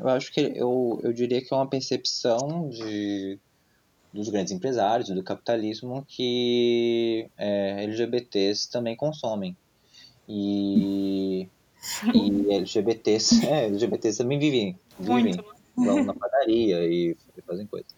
[0.00, 3.38] eu acho que eu, eu diria que é uma percepção de,
[4.12, 9.56] dos grandes empresários, do capitalismo, que é, LGBTs também consomem.
[10.28, 11.48] E,
[12.14, 15.36] e LGBTs, é, LGBTs também vivem, vivem
[15.84, 17.94] vão na padaria e, fazem coisas.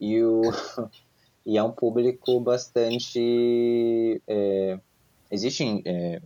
[0.00, 0.42] E, o,
[1.44, 4.22] e é um público bastante.
[4.26, 4.78] É,
[5.30, 6.20] existem é,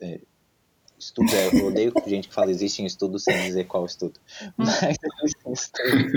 [0.00, 0.20] é,
[0.98, 4.14] estudos, é, eu odeio gente que fala existem estudos sem dizer qual estudo.
[4.56, 6.12] Mas existem estudos.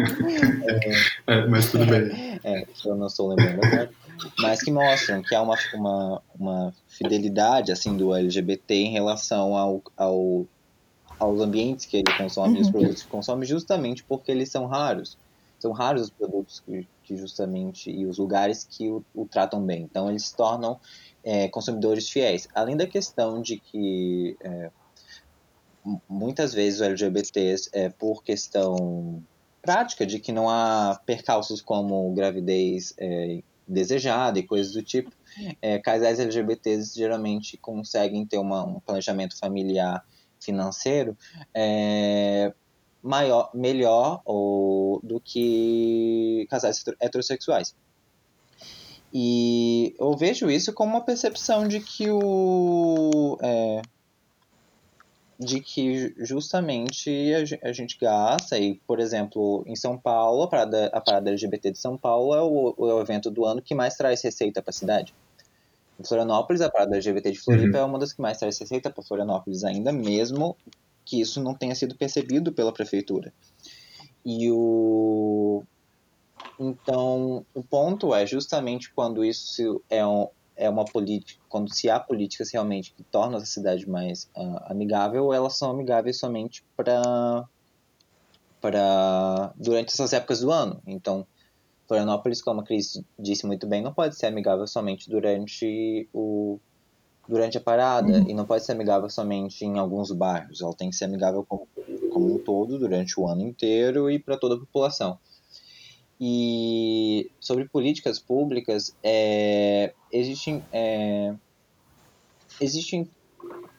[1.28, 2.40] É, é, mas tudo bem.
[2.44, 3.92] É, eu não estou lembrando agora.
[4.40, 9.82] Mas que mostram que há uma, uma, uma fidelidade assim do LGBT em relação ao,
[9.98, 10.46] ao,
[11.20, 12.62] aos ambientes que ele consome, uhum.
[12.62, 15.18] os produtos que consome, justamente porque eles são raros.
[15.62, 19.84] São raros os produtos que, que justamente, e os lugares que o, o tratam bem.
[19.84, 20.80] Então, eles se tornam
[21.24, 22.48] é, consumidores fiéis.
[22.56, 24.72] Além da questão de que é,
[26.10, 29.24] muitas vezes os LGBTs, é, por questão
[29.62, 35.12] prática, de que não há percalços como gravidez é, desejada e coisas do tipo,
[35.62, 40.04] é, casais LGBTs geralmente conseguem ter uma, um planejamento familiar
[40.40, 41.16] financeiro
[41.54, 42.52] é,
[43.02, 47.76] maior, melhor ou, do que casais heterossexuais.
[49.14, 53.38] E eu vejo isso como uma percepção de que o.
[53.42, 53.82] É,
[55.38, 57.10] de que justamente
[57.64, 61.80] a gente gasta, e, por exemplo, em São Paulo, a parada, a parada LGBT de
[61.80, 65.16] São Paulo é o, o evento do ano que mais traz receita para a cidade.
[66.00, 67.84] Em Florianópolis, a parada LGBT de Floripa uhum.
[67.84, 70.56] é uma das que mais traz receita para Florianópolis ainda, mesmo
[71.06, 73.34] que isso não tenha sido percebido pela prefeitura.
[74.26, 75.64] E o...
[76.60, 82.00] Então, o ponto é justamente quando isso é um, é uma política, quando se há
[82.00, 87.48] políticas realmente que tornam a cidade mais uh, amigável, elas são amigáveis somente para
[88.60, 90.80] para durante essas épocas do ano.
[90.86, 91.26] Então,
[91.88, 96.60] Florianópolis, como a Cris disse muito bem, não pode ser amigável somente durante o
[97.28, 98.30] durante a parada uhum.
[98.30, 100.62] e não pode ser amigável somente em alguns bairros.
[100.62, 101.68] Ela tem que ser amigável como,
[102.12, 105.18] como um todo durante o ano inteiro e para toda a população.
[106.20, 111.34] E sobre políticas públicas, é, existem, é,
[112.60, 113.10] existem,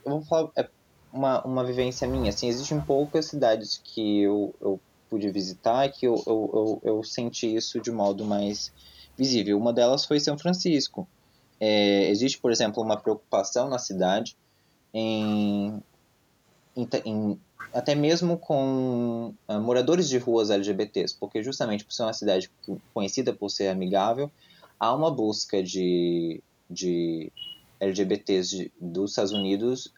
[0.04, 0.68] eu vou falar, é
[1.12, 6.20] uma, uma vivência minha, assim, existem poucas cidades que eu, eu pude visitar que eu,
[6.26, 8.72] eu, eu, eu senti isso de modo mais
[9.16, 9.58] visível.
[9.58, 11.06] Uma delas foi São Francisco.
[11.64, 14.36] É, existe, por exemplo, uma preocupação na cidade
[14.92, 15.80] em,
[16.74, 17.40] em, em
[17.72, 22.50] até mesmo com uh, moradores de ruas LGBTs, porque justamente por ser uma cidade
[22.92, 24.28] conhecida por ser amigável,
[24.78, 27.30] há uma busca de, de
[27.78, 29.94] LGBTs de, dos Estados Unidos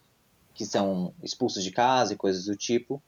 [0.53, 3.03] que são expulsos de casa e coisas do tipo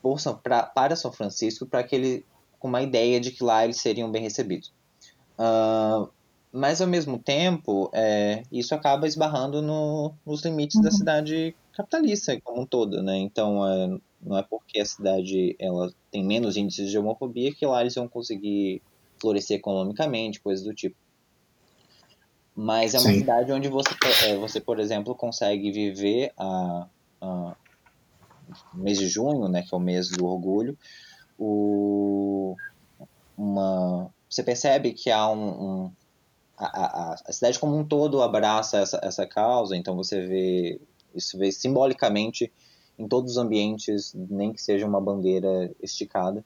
[0.00, 2.26] por, pra, para São Francisco para que ele
[2.60, 4.72] com uma ideia de que lá eles seriam bem recebidos.
[5.36, 6.08] Uh,
[6.52, 10.82] mas ao mesmo tempo, é, isso acaba esbarrando no, nos limites uhum.
[10.82, 13.16] da cidade capitalista como um todo, né?
[13.18, 17.80] Então, é, não é porque a cidade ela tem menos índices de homofobia que lá
[17.82, 18.82] eles vão conseguir
[19.20, 20.96] florescer economicamente, coisas do tipo.
[22.54, 23.18] Mas é uma Sim.
[23.18, 23.90] cidade onde você,
[24.24, 26.86] é, você, por exemplo, consegue viver a,
[27.20, 27.56] a
[28.72, 30.78] mês de junho, né, que é o mês do orgulho,
[31.38, 32.56] o,
[33.36, 35.92] uma, você percebe que há um, um
[36.56, 40.80] a, a, a, cidade como um todo abraça essa, essa causa, então você vê
[41.14, 42.52] isso vê simbolicamente
[42.98, 46.44] em todos os ambientes, nem que seja uma bandeira esticada.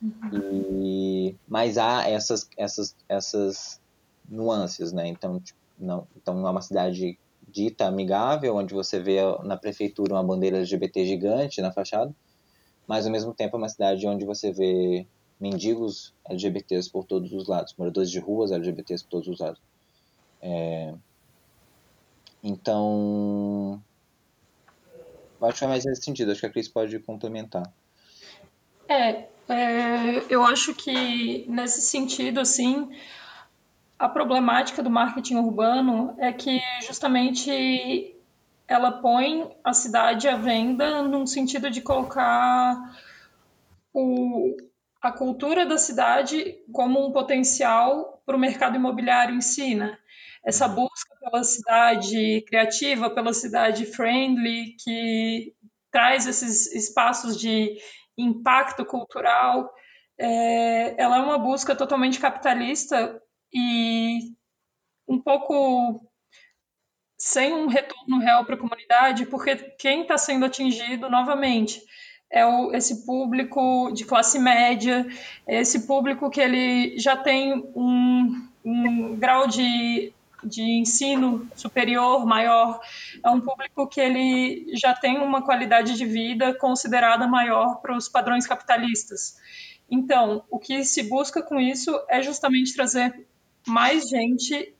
[0.00, 0.64] Uhum.
[0.80, 3.80] E, mas há essas, essas, essas
[4.28, 5.06] nuances, né?
[5.06, 10.24] Então, tipo, não, então é uma cidade dita amigável, onde você vê na prefeitura uma
[10.24, 12.14] bandeira LGBT gigante na fachada,
[12.86, 15.06] mas ao mesmo tempo é uma cidade onde você vê
[15.42, 19.60] mendigos LGBTs por todos os lados, moradores de ruas LGBTs por todos os lados.
[20.40, 20.94] É...
[22.44, 23.82] Então,
[25.40, 27.72] acho que é mais nesse sentido, acho que a Cris pode complementar.
[28.88, 32.90] É, é, eu acho que nesse sentido, assim,
[33.98, 38.14] a problemática do marketing urbano é que justamente
[38.68, 42.96] ela põe a cidade à venda num sentido de colocar
[43.92, 44.56] o,
[45.02, 49.98] a cultura da cidade como um potencial para o mercado imobiliário em si, né?
[50.44, 55.54] Essa busca pela cidade criativa, pela cidade friendly, que
[55.90, 57.76] traz esses espaços de
[58.16, 59.68] impacto cultural,
[60.18, 63.20] é, ela é uma busca totalmente capitalista
[63.52, 64.20] e
[65.08, 66.08] um pouco
[67.18, 71.80] sem um retorno real para a comunidade, porque quem está sendo atingido novamente
[72.32, 75.06] é o, esse público de classe média,
[75.46, 80.10] esse público que ele já tem um, um grau de,
[80.42, 82.80] de ensino superior maior,
[83.22, 88.08] é um público que ele já tem uma qualidade de vida considerada maior para os
[88.08, 89.36] padrões capitalistas.
[89.90, 93.26] Então, o que se busca com isso é justamente trazer
[93.66, 94.74] mais gente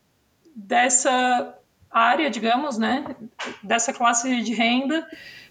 [0.56, 1.54] dessa
[1.90, 3.14] área, digamos, né,
[3.62, 5.06] dessa classe de renda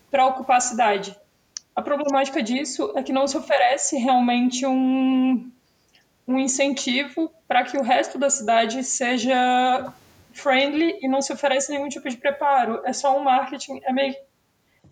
[0.09, 1.15] para ocupar a cidade.
[1.75, 5.49] A problemática disso é que não se oferece realmente um,
[6.27, 9.93] um incentivo para que o resto da cidade seja
[10.33, 12.81] friendly e não se oferece nenhum tipo de preparo.
[12.85, 14.15] É só um marketing, é meio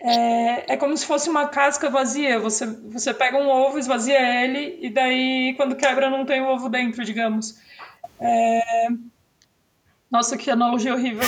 [0.02, 2.40] é, é como se fosse uma casca vazia.
[2.40, 6.70] Você, você pega um ovo, esvazia ele, e daí, quando quebra, não tem o ovo
[6.70, 7.60] dentro, digamos.
[8.20, 8.88] É...
[10.10, 11.28] Nossa, que analogia horrível.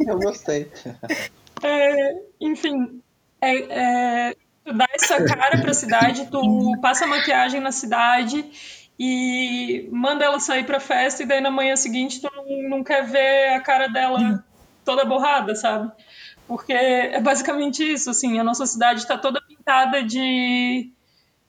[0.00, 0.70] Eu gostei.
[1.62, 3.00] É, enfim,
[3.40, 8.44] é, é, tu dá essa cara pra cidade, tu passa maquiagem na cidade
[8.98, 13.04] e manda ela sair pra festa e daí na manhã seguinte tu não, não quer
[13.04, 14.42] ver a cara dela
[14.84, 15.90] toda borrada, sabe?
[16.46, 20.90] Porque é basicamente isso, assim, a nossa cidade está toda pintada de,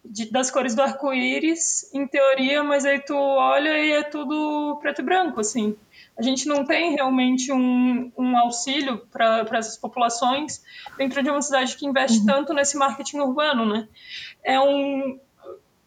[0.03, 5.01] de das cores do arco-íris, em teoria, mas aí tu olha e é tudo preto
[5.01, 5.75] e branco, assim.
[6.17, 10.63] A gente não tem realmente um, um auxílio para essas populações
[10.97, 12.25] dentro de uma cidade que investe uhum.
[12.25, 13.87] tanto nesse marketing urbano, né?
[14.43, 15.19] É um,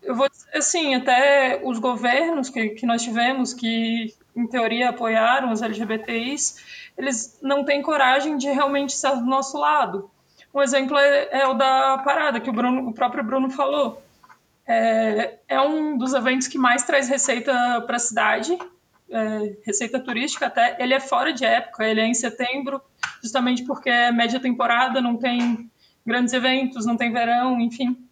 [0.03, 5.51] eu vou dizer assim, até os governos que, que nós tivemos, que em teoria apoiaram
[5.51, 10.11] os LGBTIs, eles não têm coragem de realmente estar do nosso lado.
[10.53, 14.03] Um exemplo é, é o da parada, que o, Bruno, o próprio Bruno falou.
[14.66, 17.53] É, é um dos eventos que mais traz receita
[17.87, 18.59] para a cidade,
[19.11, 20.77] é, receita turística até.
[20.81, 22.81] Ele é fora de época, ele é em setembro,
[23.23, 25.71] justamente porque é média temporada, não tem
[26.07, 28.09] grandes eventos, não tem verão, enfim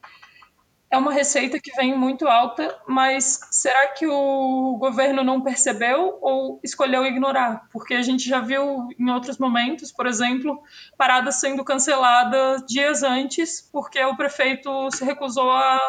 [0.91, 6.61] é uma receita que vem muito alta, mas será que o governo não percebeu ou
[6.63, 7.69] escolheu ignorar?
[7.73, 10.63] Porque a gente já viu em outros momentos, por exemplo,
[10.97, 15.81] paradas sendo canceladas dias antes, porque o prefeito se recusou a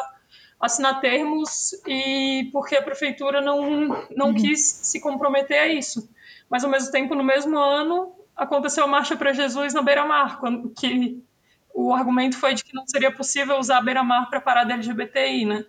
[0.59, 4.33] assinar termos e porque a prefeitura não, não uhum.
[4.33, 6.09] quis se comprometer a isso.
[6.49, 10.39] Mas, ao mesmo tempo, no mesmo ano, aconteceu a Marcha para Jesus na Beira-Mar,
[10.77, 11.21] que
[11.77, 15.45] o argumento foi de que não seria possível usar a beira-mar para parar da LGBTI,
[15.45, 15.63] né?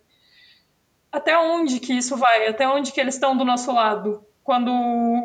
[1.12, 2.46] Até onde que isso vai?
[2.46, 4.24] Até onde que eles estão do nosso lado?
[4.42, 4.70] Quando,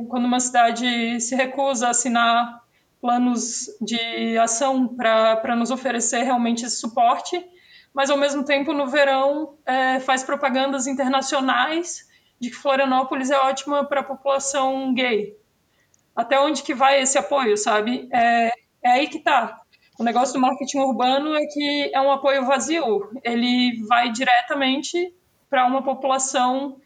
[0.09, 2.61] quando uma cidade se recusa a assinar
[2.99, 7.41] planos de ação para nos oferecer realmente esse suporte,
[7.93, 12.07] mas ao mesmo tempo no verão é, faz propagandas internacionais
[12.39, 15.37] de que Florianópolis é ótima para a população gay.
[16.15, 18.09] Até onde que vai esse apoio, sabe?
[18.11, 18.51] É,
[18.83, 19.61] é aí que tá.
[19.97, 23.09] O negócio do marketing urbano é que é um apoio vazio.
[23.23, 25.13] Ele vai diretamente
[25.49, 26.81] para uma população,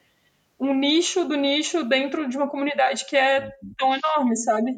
[0.60, 4.78] um nicho do nicho dentro de uma comunidade que é tão enorme, sabe?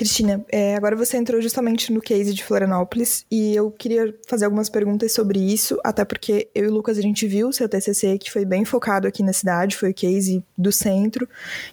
[0.00, 4.70] Cristina, é, agora você entrou justamente no case de Florianópolis e eu queria fazer algumas
[4.70, 8.16] perguntas sobre isso, até porque eu e o Lucas a gente viu o seu TCC
[8.16, 11.28] que foi bem focado aqui na cidade, foi o case do centro,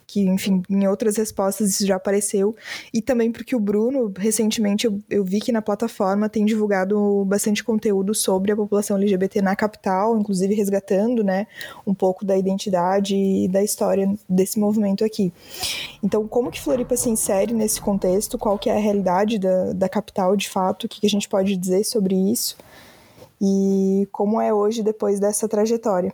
[0.05, 2.53] que enfim, em outras respostas isso já apareceu,
[2.93, 7.63] e também porque o Bruno, recentemente eu, eu vi que na plataforma tem divulgado bastante
[7.63, 11.47] conteúdo sobre a população LGBT na capital, inclusive resgatando, né,
[11.85, 15.31] um pouco da identidade e da história desse movimento aqui.
[16.03, 19.89] Então, como que Floripa se insere nesse contexto, qual que é a realidade da, da
[19.89, 22.57] capital de fato, o que, que a gente pode dizer sobre isso
[23.41, 26.13] e como é hoje depois dessa trajetória.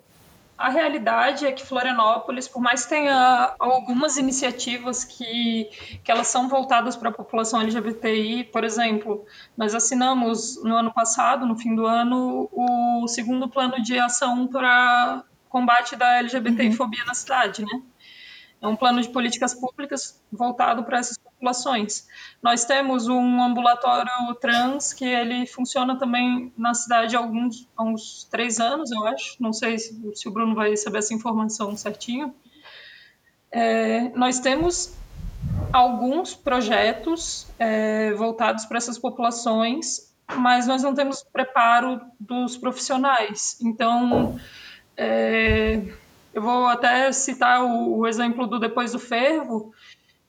[0.57, 5.69] A realidade é que Florianópolis, por mais que tenha algumas iniciativas que,
[6.03, 9.25] que elas são voltadas para a população LGBTI, por exemplo,
[9.57, 15.23] nós assinamos no ano passado, no fim do ano, o segundo plano de ação para
[15.49, 17.07] combate da LGBTI-fobia uhum.
[17.07, 17.81] na cidade, né?
[18.61, 22.07] É um plano de políticas públicas voltado para essas populações.
[22.41, 28.23] Nós temos um ambulatório trans que ele funciona também na cidade há alguns há uns
[28.31, 29.35] três anos, eu acho.
[29.41, 32.33] Não sei se, se o Bruno vai saber essa informação certinho.
[33.51, 34.95] É, nós temos
[35.73, 43.57] alguns projetos é, voltados para essas populações, mas nós não temos preparo dos profissionais.
[43.61, 44.39] Então,
[44.95, 45.81] é,
[46.33, 49.73] eu vou até citar o, o exemplo do Depois do Fervo,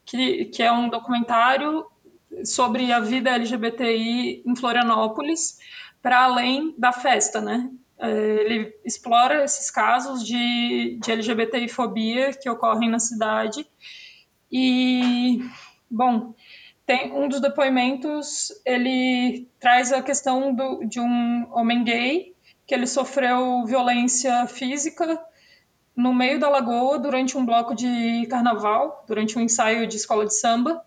[0.05, 1.87] que, que é um documentário
[2.45, 5.59] sobre a vida LGBTI em Florianópolis,
[6.03, 7.71] para além da festa, né?
[7.99, 13.67] É, ele explora esses casos de, de LGBTI-fobia que ocorrem na cidade.
[14.51, 15.41] E,
[15.91, 16.35] bom,
[16.85, 22.35] tem um dos depoimentos, ele traz a questão do, de um homem gay
[22.67, 25.19] que ele sofreu violência física
[25.97, 30.35] no meio da lagoa durante um bloco de carnaval, durante um ensaio de escola de
[30.35, 30.85] samba.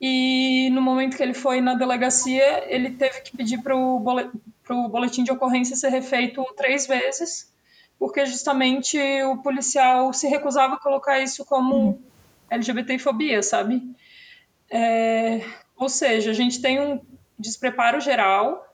[0.00, 5.24] E no momento que ele foi na delegacia, ele teve que pedir para o boletim
[5.24, 7.52] de ocorrência ser refeito três vezes,
[7.98, 12.00] porque justamente o policial se recusava a colocar isso como
[12.50, 13.82] LGBTfobia, sabe?
[14.70, 15.42] É,
[15.76, 17.00] ou seja, a gente tem um
[17.38, 18.73] despreparo geral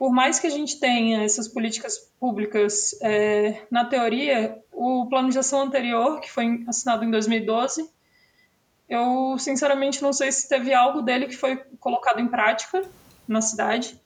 [0.00, 5.38] por mais que a gente tenha essas políticas públicas é, na teoria, o plano de
[5.38, 7.86] ação anterior, que foi assinado em 2012,
[8.88, 12.82] eu sinceramente não sei se teve algo dele que foi colocado em prática
[13.28, 14.00] na cidade,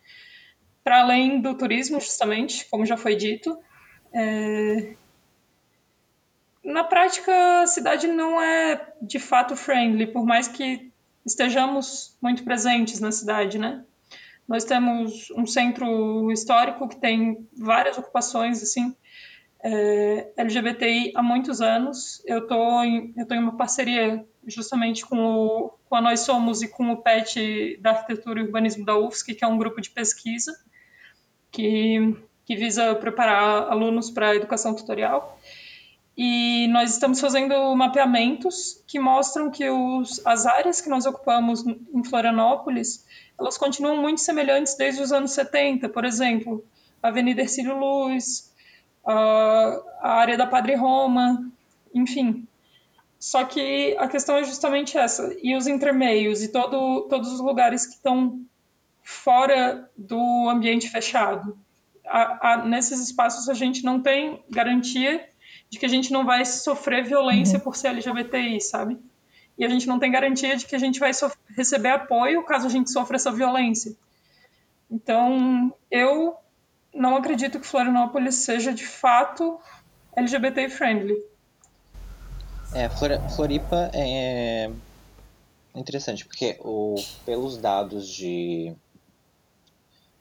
[0.82, 3.57] para além do turismo, justamente, como já foi dito.
[4.12, 4.97] É...
[6.64, 10.90] Na prática, a cidade não é de fato friendly, por mais que
[11.24, 13.84] estejamos muito presentes na cidade, né?
[14.47, 18.95] Nós temos um centro histórico que tem várias ocupações assim
[19.64, 22.22] é, LGBTI há muitos anos.
[22.26, 26.61] Eu estou em, eu tô em uma parceria justamente com, o, com a Nós Somos
[26.61, 29.88] e com o PET da Arquitetura e Urbanismo da UFSC, que é um grupo de
[29.88, 30.53] pesquisa
[31.51, 32.14] que,
[32.45, 35.40] que visa preparar alunos para a educação tutorial.
[36.16, 42.04] E nós estamos fazendo mapeamentos que mostram que os, as áreas que nós ocupamos em
[42.04, 43.04] Florianópolis,
[43.38, 46.64] elas continuam muito semelhantes desde os anos 70, por exemplo,
[47.02, 48.52] a Avenida Ercílio Luz,
[49.04, 51.50] a, a área da Padre Roma,
[51.92, 52.46] enfim.
[53.18, 57.86] Só que a questão é justamente essa, e os intermeios e todo, todos os lugares
[57.86, 58.40] que estão
[59.02, 61.58] fora do ambiente fechado.
[62.06, 65.28] A, a, nesses espaços a gente não tem garantia
[65.75, 67.64] de que a gente não vai sofrer violência uhum.
[67.64, 68.97] por ser LGBTI, sabe?
[69.59, 71.11] E a gente não tem garantia de que a gente vai
[71.57, 73.95] receber apoio caso a gente sofra essa violência.
[74.89, 76.37] Então, eu
[76.95, 79.61] não acredito que Florianópolis seja de fato
[80.16, 81.16] LGBT friendly.
[82.72, 82.89] É,
[83.35, 84.70] Floripa é
[85.75, 86.95] interessante, porque o,
[87.27, 88.77] pelos dados de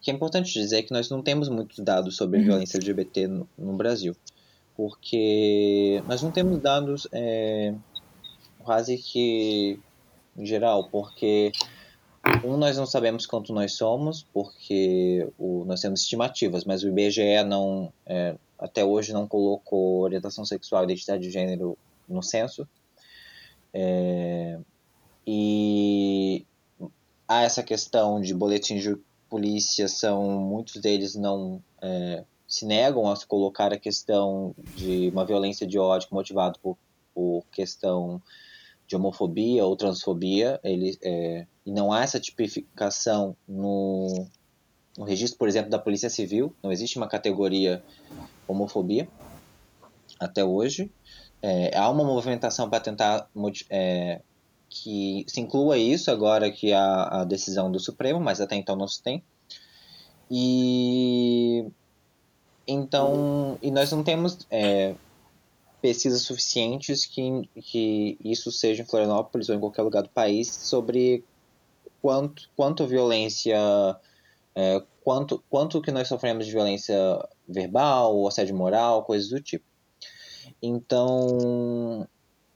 [0.01, 2.45] que é importante dizer que nós não temos muitos dados sobre uhum.
[2.45, 4.13] violência LGBT no, no, Brasil,
[4.75, 7.73] porque nós não temos dados é,
[8.59, 9.79] quase que
[10.35, 11.51] em geral, porque
[12.43, 17.43] um nós não sabemos quanto nós somos, porque o, nós temos estimativas, mas o IBGE
[17.45, 22.67] não é, até hoje não colocou orientação sexual e identidade de gênero no censo.
[23.73, 24.59] É,
[25.27, 26.45] e
[27.27, 28.97] há essa questão de boletins de
[29.29, 32.23] polícia são, muitos deles não é,
[32.53, 36.77] se negam a se colocar a questão de uma violência de ódio motivado por,
[37.11, 38.21] por questão
[38.87, 44.27] de homofobia ou transfobia, ele, é, e não há essa tipificação no,
[44.95, 47.83] no registro, por exemplo, da Polícia Civil, não existe uma categoria
[48.47, 49.07] homofobia
[50.19, 50.91] até hoje.
[51.41, 53.31] É, há uma movimentação para tentar
[53.67, 54.21] é,
[54.69, 58.87] que se inclua isso agora que há a decisão do Supremo, mas até então não
[58.87, 59.23] se tem.
[60.29, 61.65] E
[62.67, 64.95] então, e nós não temos é,
[65.81, 71.23] pesquisas suficientes que, que isso seja em Florianópolis ou em qualquer lugar do país sobre
[72.01, 73.57] quanto, quanto violência,
[74.55, 76.95] é, quanto, quanto que nós sofremos de violência
[77.47, 79.65] verbal, assédio moral, coisas do tipo.
[80.61, 82.07] Então,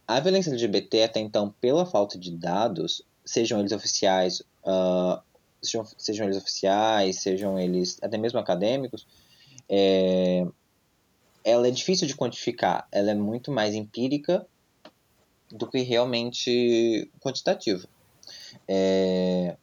[0.07, 5.21] a violência LGBT até então, pela falta de dados, sejam eles oficiais, uh,
[5.61, 9.05] sejam, sejam eles oficiais, sejam eles até mesmo acadêmicos,
[9.69, 10.45] é,
[11.43, 12.87] ela é difícil de quantificar.
[12.91, 14.45] Ela é muito mais empírica
[15.51, 17.87] do que realmente quantitativa.
[18.67, 19.55] É,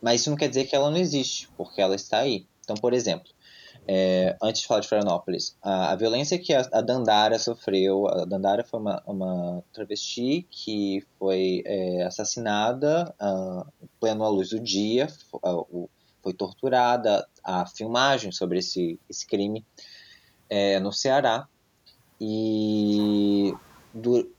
[0.00, 2.46] mas isso não quer dizer que ela não existe, porque ela está aí.
[2.62, 3.30] Então, por exemplo,
[3.86, 8.24] é, antes de falar de Florianópolis, a, a violência que a, a, Dandara sofreu, a
[8.24, 15.08] Dandara foi uma, uma travesti que foi é, assassinada uh, pleno à luz do dia,
[15.32, 15.88] uh,
[16.22, 19.64] foi torturada, a filmagem sobre esse, esse crime
[20.50, 21.48] é, no Ceará,
[22.20, 23.54] e
[23.94, 24.30] du,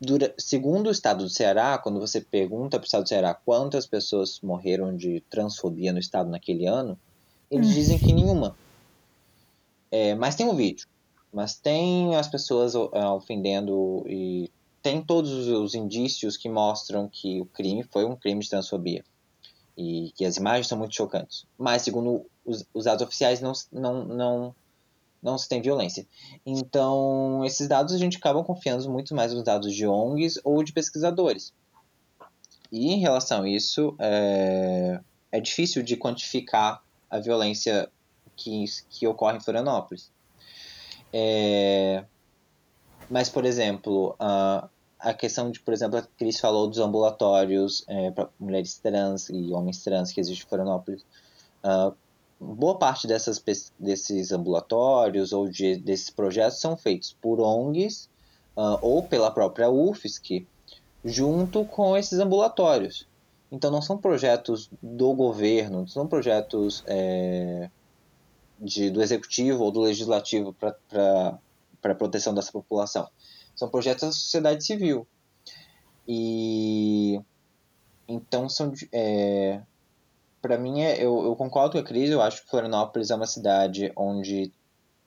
[0.00, 3.84] dura, segundo o estado do Ceará, quando você pergunta para o estado do Ceará quantas
[3.84, 6.96] pessoas morreram de transfobia no estado naquele ano,
[7.50, 7.72] eles hum.
[7.72, 8.56] dizem que nenhuma.
[9.90, 10.86] É, mas tem um vídeo.
[11.32, 14.52] Mas tem as pessoas uh, ofendendo e
[14.82, 19.02] tem todos os indícios que mostram que o crime foi um crime de transfobia.
[19.76, 21.46] E que as imagens são muito chocantes.
[21.58, 24.54] Mas, segundo os, os dados oficiais, não, não, não,
[25.22, 26.06] não se tem violência.
[26.44, 30.72] Então, esses dados a gente acaba confiando muito mais nos dados de ONGs ou de
[30.72, 31.52] pesquisadores.
[32.70, 35.00] E em relação a isso, é,
[35.30, 37.90] é difícil de quantificar a violência
[38.36, 40.10] que, que ocorre em Florianópolis.
[41.12, 42.04] É,
[43.10, 44.68] mas, por exemplo, a,
[45.02, 49.52] a questão de, por exemplo, a Cris falou dos ambulatórios é, para mulheres trans e
[49.52, 51.04] homens trans que existem em Florianópolis.
[51.64, 51.92] Uh,
[52.38, 53.42] boa parte dessas,
[53.78, 58.08] desses ambulatórios ou de, desses projetos são feitos por ONGs
[58.56, 60.46] uh, ou pela própria UFSC,
[61.04, 63.06] junto com esses ambulatórios.
[63.50, 67.68] Então, não são projetos do governo, não são projetos é,
[68.58, 71.38] de, do executivo ou do legislativo para
[71.82, 73.08] a proteção dessa população.
[73.62, 75.06] São projetos da sociedade civil.
[76.08, 77.20] E
[78.08, 79.60] então são é,
[80.40, 83.26] para mim é, eu, eu, concordo com a Cris, eu acho que Florianópolis é uma
[83.28, 84.52] cidade onde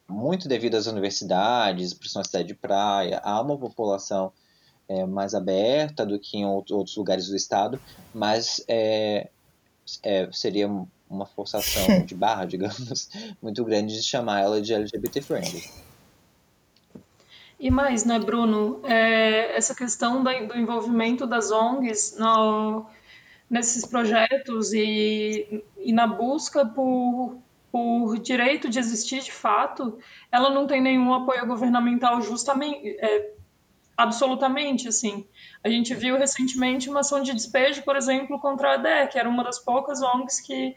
[0.07, 4.31] muito devido às universidades, por ser uma cidade de praia, há uma população
[4.87, 7.77] é, mais aberta do que em outros lugares do estado,
[8.13, 9.29] mas é,
[10.01, 10.69] é, seria
[11.09, 13.09] uma forçação de barra, digamos,
[13.41, 15.84] muito grande de chamar ela de LGBT friendly.
[17.59, 18.81] E mais, né, Bruno?
[18.83, 22.85] É, essa questão do envolvimento das ONGs no,
[23.49, 27.37] nesses projetos e, e na busca por,
[27.71, 29.97] por direito de existir de fato,
[30.31, 33.31] ela não tem nenhum apoio governamental justamente, é,
[33.95, 35.25] absolutamente, assim.
[35.63, 39.29] A gente viu recentemente uma ação de despejo, por exemplo, contra a ADE, que era
[39.29, 40.75] uma das poucas ONGs que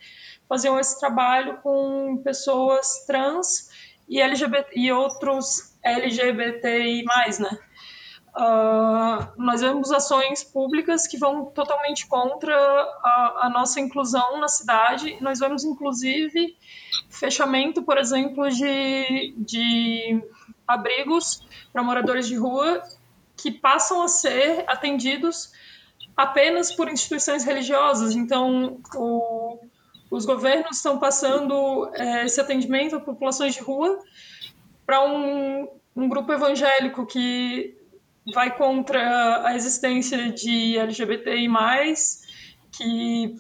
[0.49, 3.69] faziam esse trabalho com pessoas trans
[4.09, 7.05] e, LGBT, e outros LGBTI+,
[7.39, 7.59] né?
[8.37, 15.17] Uh, nós vemos ações públicas que vão totalmente contra a, a, nossa inclusão na cidade.
[15.21, 16.57] Nós vemos, inclusive,
[17.11, 20.23] fechamento, por exemplo, de, de
[20.69, 22.83] abrigos para moradores de rua
[23.37, 25.53] que passam a ser atendidos
[26.17, 28.15] apenas por instituições religiosas.
[28.15, 29.59] Então, o,
[30.11, 33.99] os governos estão passando é, esse atendimento a populações de rua
[34.89, 37.77] para um, um grupo evangélico que
[38.33, 41.47] vai contra a existência de LGBTI+,
[42.73, 43.37] que,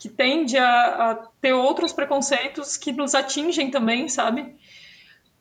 [0.00, 4.56] que tende a, a ter outros preconceitos que nos atingem também, sabe?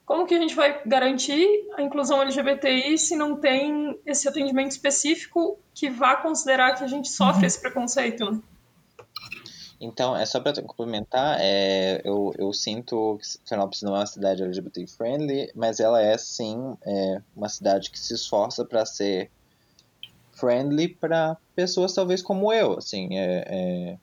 [0.06, 5.58] Como que a gente vai garantir a inclusão LGBTI se não tem esse atendimento específico
[5.74, 7.48] que vá considerar que a gente sofre uhum.
[7.48, 8.44] esse preconceito?
[9.82, 14.44] Então, é só para complementar, é, eu, eu sinto que Florianópolis não é uma cidade
[14.44, 19.32] LGBT friendly, mas ela é sim é, uma cidade que se esforça para ser
[20.34, 23.98] friendly para pessoas talvez como eu, assim, é, é,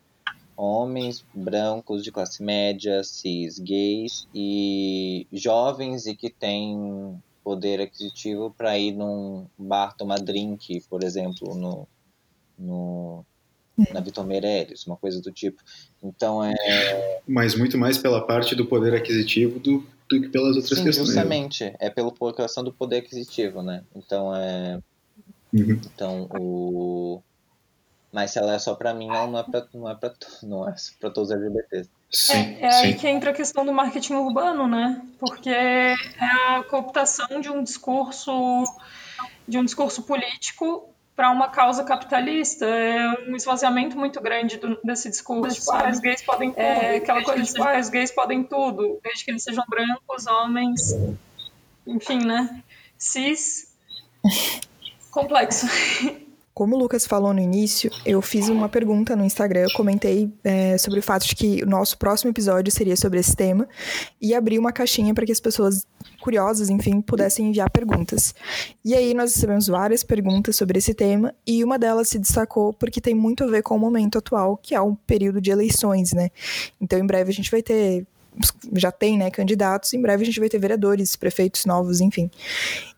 [0.57, 8.79] homens brancos de classe média, cis, gays e jovens e que têm poder aquisitivo para
[8.79, 11.87] ir num bar tomar drink, por exemplo, no,
[12.59, 13.25] no
[13.93, 15.63] na Vitor Meirelles, uma coisa do tipo.
[16.03, 17.21] Então é.
[17.27, 21.09] Mas muito mais pela parte do poder aquisitivo do, do que pelas outras Sim, questões.
[21.09, 23.83] Justamente, é pela questão do poder aquisitivo, né?
[23.95, 24.81] Então é.
[25.53, 25.81] Uhum.
[25.95, 27.23] Então o.
[28.13, 30.69] Mas se ela é só para mim, ela não é para não é para não
[30.69, 31.91] é para todos os LGBTs.
[32.11, 32.87] Sim, é, é sim.
[32.87, 35.03] aí que entra a questão do marketing urbano, né?
[35.19, 38.65] Porque é a cooptação de um discurso
[39.47, 42.67] de um discurso político para uma causa capitalista.
[42.67, 45.59] É um esvaziamento muito grande do, desse discurso.
[45.59, 46.61] Tipo, ah, os gays podem tudo.
[46.61, 50.27] É, aquela coisa de tipo, ah, os gays podem tudo, desde que eles sejam brancos,
[50.27, 50.95] homens,
[51.87, 52.63] enfim, né?
[52.99, 53.75] Cis.
[55.11, 55.67] Complexo.
[56.57, 60.79] Como o Lucas falou no início, eu fiz uma pergunta no Instagram, eu comentei é,
[60.79, 63.69] sobre o fato de que o nosso próximo episódio seria sobre esse tema
[64.19, 65.87] e abri uma caixinha para que as pessoas
[66.19, 68.35] curiosas, enfim, pudessem enviar perguntas.
[68.83, 73.03] E aí nós recebemos várias perguntas sobre esse tema e uma delas se destacou porque
[73.03, 76.31] tem muito a ver com o momento atual, que é um período de eleições, né?
[76.81, 78.07] Então em breve a gente vai ter
[78.75, 82.31] já tem, né, candidatos, em breve a gente vai ter vereadores, prefeitos novos, enfim.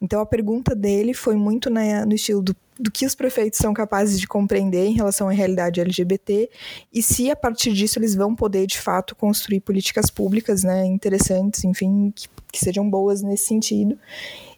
[0.01, 3.73] Então a pergunta dele foi muito né, no estilo do, do que os prefeitos são
[3.73, 6.51] capazes de compreender em relação à realidade LGBT
[6.93, 11.65] e se a partir disso eles vão poder de fato construir políticas públicas, né, interessantes,
[11.65, 13.99] enfim, que, que sejam boas nesse sentido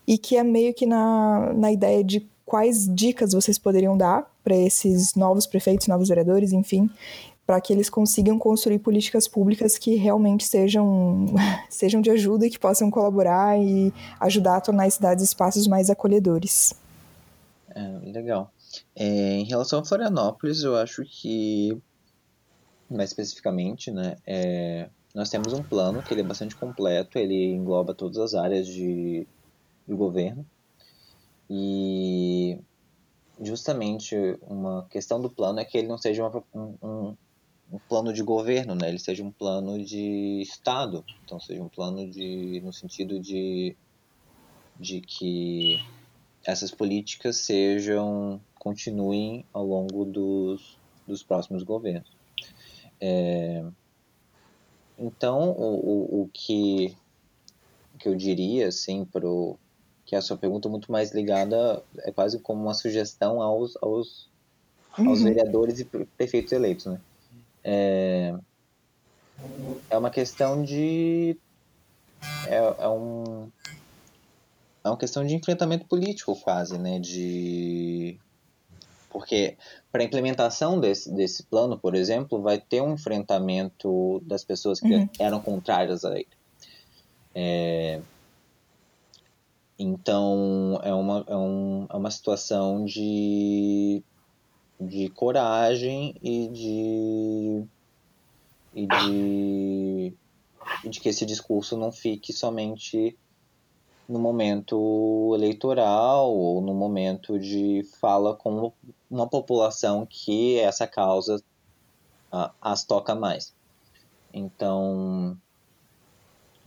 [0.06, 4.56] e que é meio que na, na ideia de quais dicas vocês poderiam dar para
[4.56, 6.90] esses novos prefeitos, novos vereadores, enfim,
[7.50, 11.26] para que eles consigam construir políticas públicas que realmente sejam,
[11.68, 15.90] sejam de ajuda e que possam colaborar e ajudar a tornar as cidades espaços mais
[15.90, 16.72] acolhedores.
[17.74, 18.52] É, legal.
[18.94, 21.76] É, em relação a Florianópolis, eu acho que,
[22.88, 27.92] mais especificamente, né, é, nós temos um plano que ele é bastante completo, ele engloba
[27.92, 29.26] todas as áreas de,
[29.88, 30.46] de governo
[31.50, 32.60] e
[33.40, 37.16] justamente uma questão do plano é que ele não seja uma, um,
[37.72, 38.88] um plano de governo, né?
[38.88, 41.04] Ele seja um plano de Estado.
[41.24, 43.76] Então, seja um plano de, no sentido de,
[44.78, 45.78] de que
[46.44, 52.10] essas políticas sejam, continuem ao longo dos, dos próximos governos.
[53.00, 53.64] É,
[54.98, 56.94] então, o, o, o, que,
[57.98, 59.56] que eu diria, assim, pro,
[60.04, 64.28] que a sua pergunta é muito mais ligada, é quase como uma sugestão aos, aos,
[64.92, 65.24] aos uhum.
[65.24, 67.00] vereadores e prefeitos eleitos, né?
[67.62, 68.34] É,
[69.88, 71.36] é uma questão de.
[72.46, 73.50] É, é, um.
[74.84, 76.98] É uma questão de enfrentamento político, quase, né?
[76.98, 78.18] De.
[79.10, 79.56] Porque
[79.90, 84.94] para a implementação desse, desse plano, por exemplo, vai ter um enfrentamento das pessoas que
[84.94, 85.08] uhum.
[85.18, 86.28] eram contrárias a ele.
[87.34, 88.00] É,
[89.78, 94.02] então, é uma, é, um, é uma situação de
[94.80, 97.64] de coragem e de
[98.74, 100.14] e de
[100.88, 103.18] de que esse discurso não fique somente
[104.08, 108.72] no momento eleitoral ou no momento de fala com
[109.10, 111.42] uma população que essa causa
[112.60, 113.54] as toca mais.
[114.32, 115.36] Então,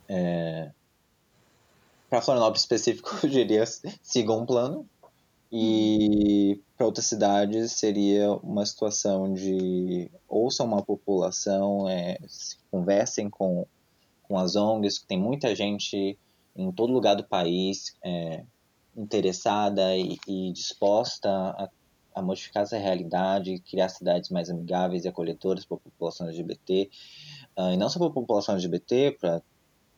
[0.07, 0.72] é,
[2.09, 3.64] para Florianópolis específico, eu diria
[4.01, 4.88] sigam um plano,
[5.55, 12.17] e para outras cidades seria uma situação de ouçam uma população, é,
[12.71, 13.67] conversem com,
[14.23, 16.17] com as ONGs, tem muita gente
[16.55, 18.43] em todo lugar do país é,
[18.97, 21.69] interessada e, e disposta a,
[22.15, 26.89] a, modificar essa realidade, criar cidades mais amigáveis e acolhedoras para a população LGBT,
[27.55, 29.39] uh, e não só para a população LGBT, para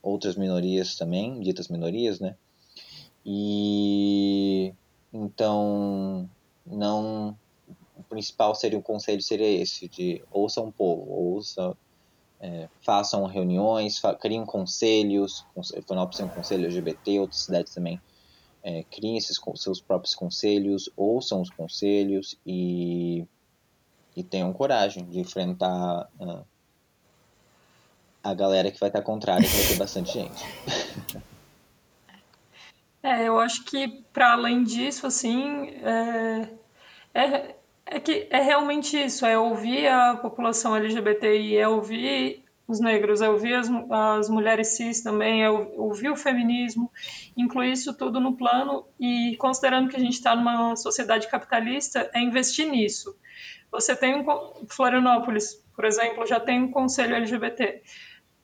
[0.03, 2.35] outras minorias também, ditas minorias, né?
[3.25, 4.73] E
[5.16, 6.30] então
[6.66, 7.38] não
[7.95, 11.76] o principal seria o conselho seria esse de ouça um povo, ouça
[12.41, 17.99] é, façam reuniões, fa criem conselhos, Florianópolis tem um conselho LGBT, outras cidades também
[18.61, 23.26] é, criem esses seus próprios conselhos, ouçam os conselhos e,
[24.16, 26.43] e tenham coragem de enfrentar uh,
[28.24, 30.43] a galera que vai estar contrária, que vai ter bastante gente.
[33.05, 36.49] É, eu acho que para além disso, assim, é,
[37.13, 43.21] é, é, que é realmente isso, é ouvir a população LGBTI, é ouvir os negros,
[43.21, 46.91] é ouvir as, as mulheres cis também, é ouvir o feminismo,
[47.37, 52.19] incluir isso tudo no plano e considerando que a gente está numa sociedade capitalista, é
[52.19, 53.15] investir nisso.
[53.71, 54.25] Você tem um
[54.67, 57.83] Florianópolis, por exemplo, já tem um conselho LGBT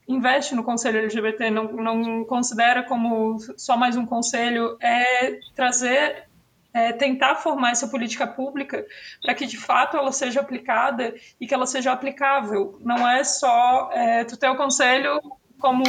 [0.08, 6.28] investe no conselho LGBT, não, não considera como só mais um conselho, é trazer,
[6.74, 8.86] é tentar formar essa política pública
[9.22, 12.78] para que de fato ela seja aplicada e que ela seja aplicável.
[12.82, 15.22] Não é só é, tu ter o conselho
[15.60, 15.84] como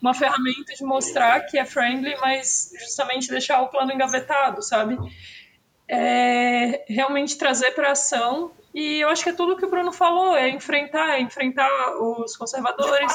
[0.00, 4.98] uma ferramenta de mostrar que é friendly, mas justamente deixar o plano engavetado, sabe?
[5.88, 9.92] É, realmente trazer para ação e eu acho que é tudo o que o Bruno
[9.92, 11.68] falou, é enfrentar, é enfrentar
[12.00, 13.12] os conservadores,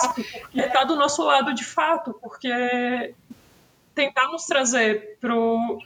[0.55, 3.16] é estar do nosso lado de fato, porque
[3.95, 5.80] tentar nos trazer para um,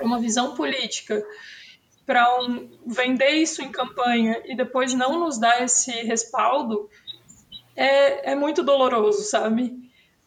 [0.00, 1.24] uma visão política,
[2.04, 6.90] para um, vender isso em campanha e depois não nos dar esse respaldo,
[7.76, 9.78] é, é muito doloroso, sabe?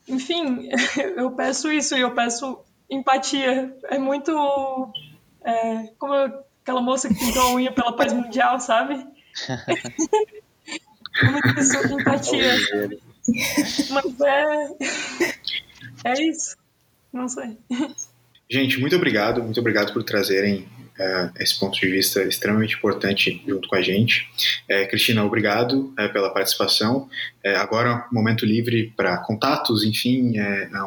[0.08, 0.70] Enfim,
[1.18, 3.76] eu peço isso e eu peço empatia.
[3.86, 4.32] É muito
[5.44, 8.96] é, como aquela moça que pintou a unha pela paz mundial, sabe?
[11.24, 12.56] Muito isso, empatia.
[13.90, 14.70] Mas é.
[16.06, 16.56] É isso.
[17.12, 17.58] Não sei.
[18.50, 19.44] Gente, muito obrigado.
[19.44, 20.68] Muito obrigado por trazerem
[21.00, 24.30] uh, esse ponto de vista extremamente importante junto com a gente.
[24.68, 27.10] É, Cristina, obrigado é, pela participação.
[27.44, 30.34] É, agora, momento livre para contatos, enfim,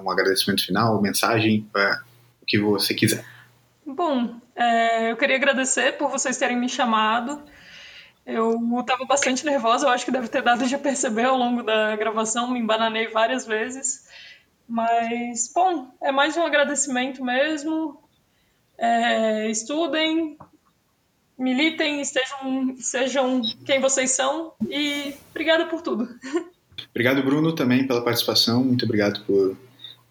[0.02, 1.66] um agradecimento final, mensagem,
[2.42, 3.24] o que você quiser.
[3.86, 7.42] Bom, é, eu queria agradecer por vocês terem me chamado.
[8.26, 11.94] Eu estava bastante nervosa, eu acho que deve ter dado de perceber ao longo da
[11.96, 14.08] gravação, me embananei várias vezes.
[14.66, 18.02] Mas, bom, é mais um agradecimento mesmo.
[18.78, 20.38] É, estudem,
[21.38, 26.08] militem, estejam, sejam quem vocês são e obrigada por tudo.
[26.90, 28.62] Obrigado, Bruno, também pela participação.
[28.62, 29.56] Muito obrigado por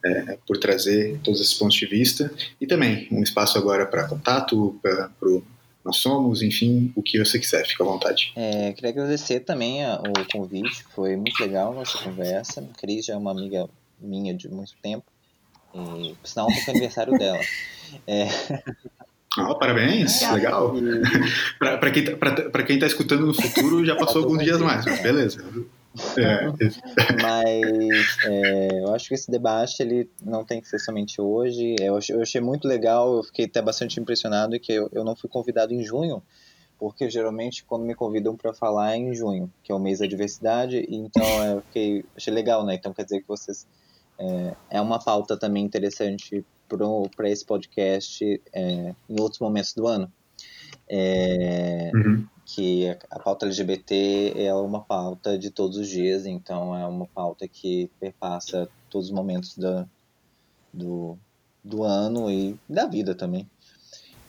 [0.06, 4.78] é, por trazer todos esses pontos de vista e também um espaço agora para contato,
[4.82, 5.44] para o
[5.84, 8.32] nós somos, enfim, o que você quiser, fica à vontade.
[8.36, 12.62] É, queria agradecer também a, o convite, foi muito legal a nossa conversa.
[12.62, 15.04] A Cris já é uma amiga minha de muito tempo,
[15.76, 17.40] e por sinal, foi aniversário dela.
[18.08, 18.28] É...
[19.38, 20.74] Oh, parabéns, legal.
[20.76, 20.82] E...
[21.60, 25.46] para quem, tá, quem está escutando no futuro, já passou alguns dias mais, mas beleza.
[26.18, 26.48] É.
[27.22, 31.76] Mas é, eu acho que esse debate ele não tem que ser somente hoje.
[31.80, 35.16] Eu achei, eu achei muito legal, eu fiquei até bastante impressionado que eu, eu não
[35.16, 36.22] fui convidado em junho,
[36.80, 40.08] porque geralmente quando me convidam para falar é em junho, que é o mês da
[40.08, 42.76] diversidade, então eu fiquei, achei legal, né?
[42.76, 43.68] Então quer dizer que vocês.
[44.18, 46.46] É, é uma pauta também interessante
[47.16, 50.12] para esse podcast é, em outros momentos do ano.
[50.90, 56.86] É, uhum que a pauta LGBT é uma pauta de todos os dias, então é
[56.86, 59.88] uma pauta que perpassa todos os momentos da,
[60.74, 61.18] do,
[61.64, 63.50] do ano e da vida também.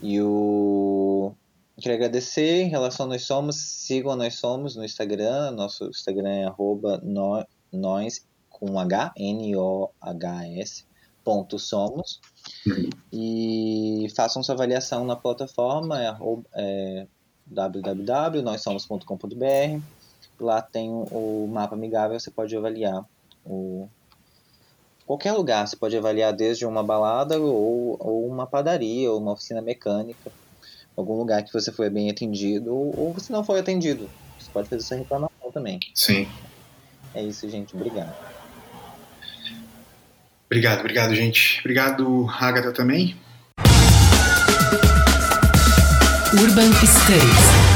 [0.00, 1.32] E o
[1.76, 6.30] queria agradecer em relação a Nós Somos, sigam a Nós Somos no Instagram, nosso Instagram
[6.30, 10.86] é arroba no, nós com H, N-O-H-S,
[11.24, 12.20] ponto somos.
[12.66, 12.90] Uhum.
[13.12, 16.16] E façam sua avaliação na plataforma, é,
[16.54, 17.06] é
[17.46, 19.80] www.nossomos.com.br.
[20.40, 23.04] Lá tem o mapa amigável, você pode avaliar
[23.44, 23.88] o
[25.06, 29.60] qualquer lugar, você pode avaliar desde uma balada ou, ou uma padaria ou uma oficina
[29.60, 30.32] mecânica,
[30.96, 34.08] algum lugar que você foi bem atendido ou, ou você não foi atendido.
[34.38, 35.78] Você pode fazer sua reclamação também.
[35.94, 36.26] Sim.
[37.14, 37.76] É isso, gente.
[37.76, 38.14] Obrigado.
[40.46, 41.60] Obrigado, obrigado, gente.
[41.60, 43.16] Obrigado, Agatha, também.
[46.36, 47.73] Urban Studies.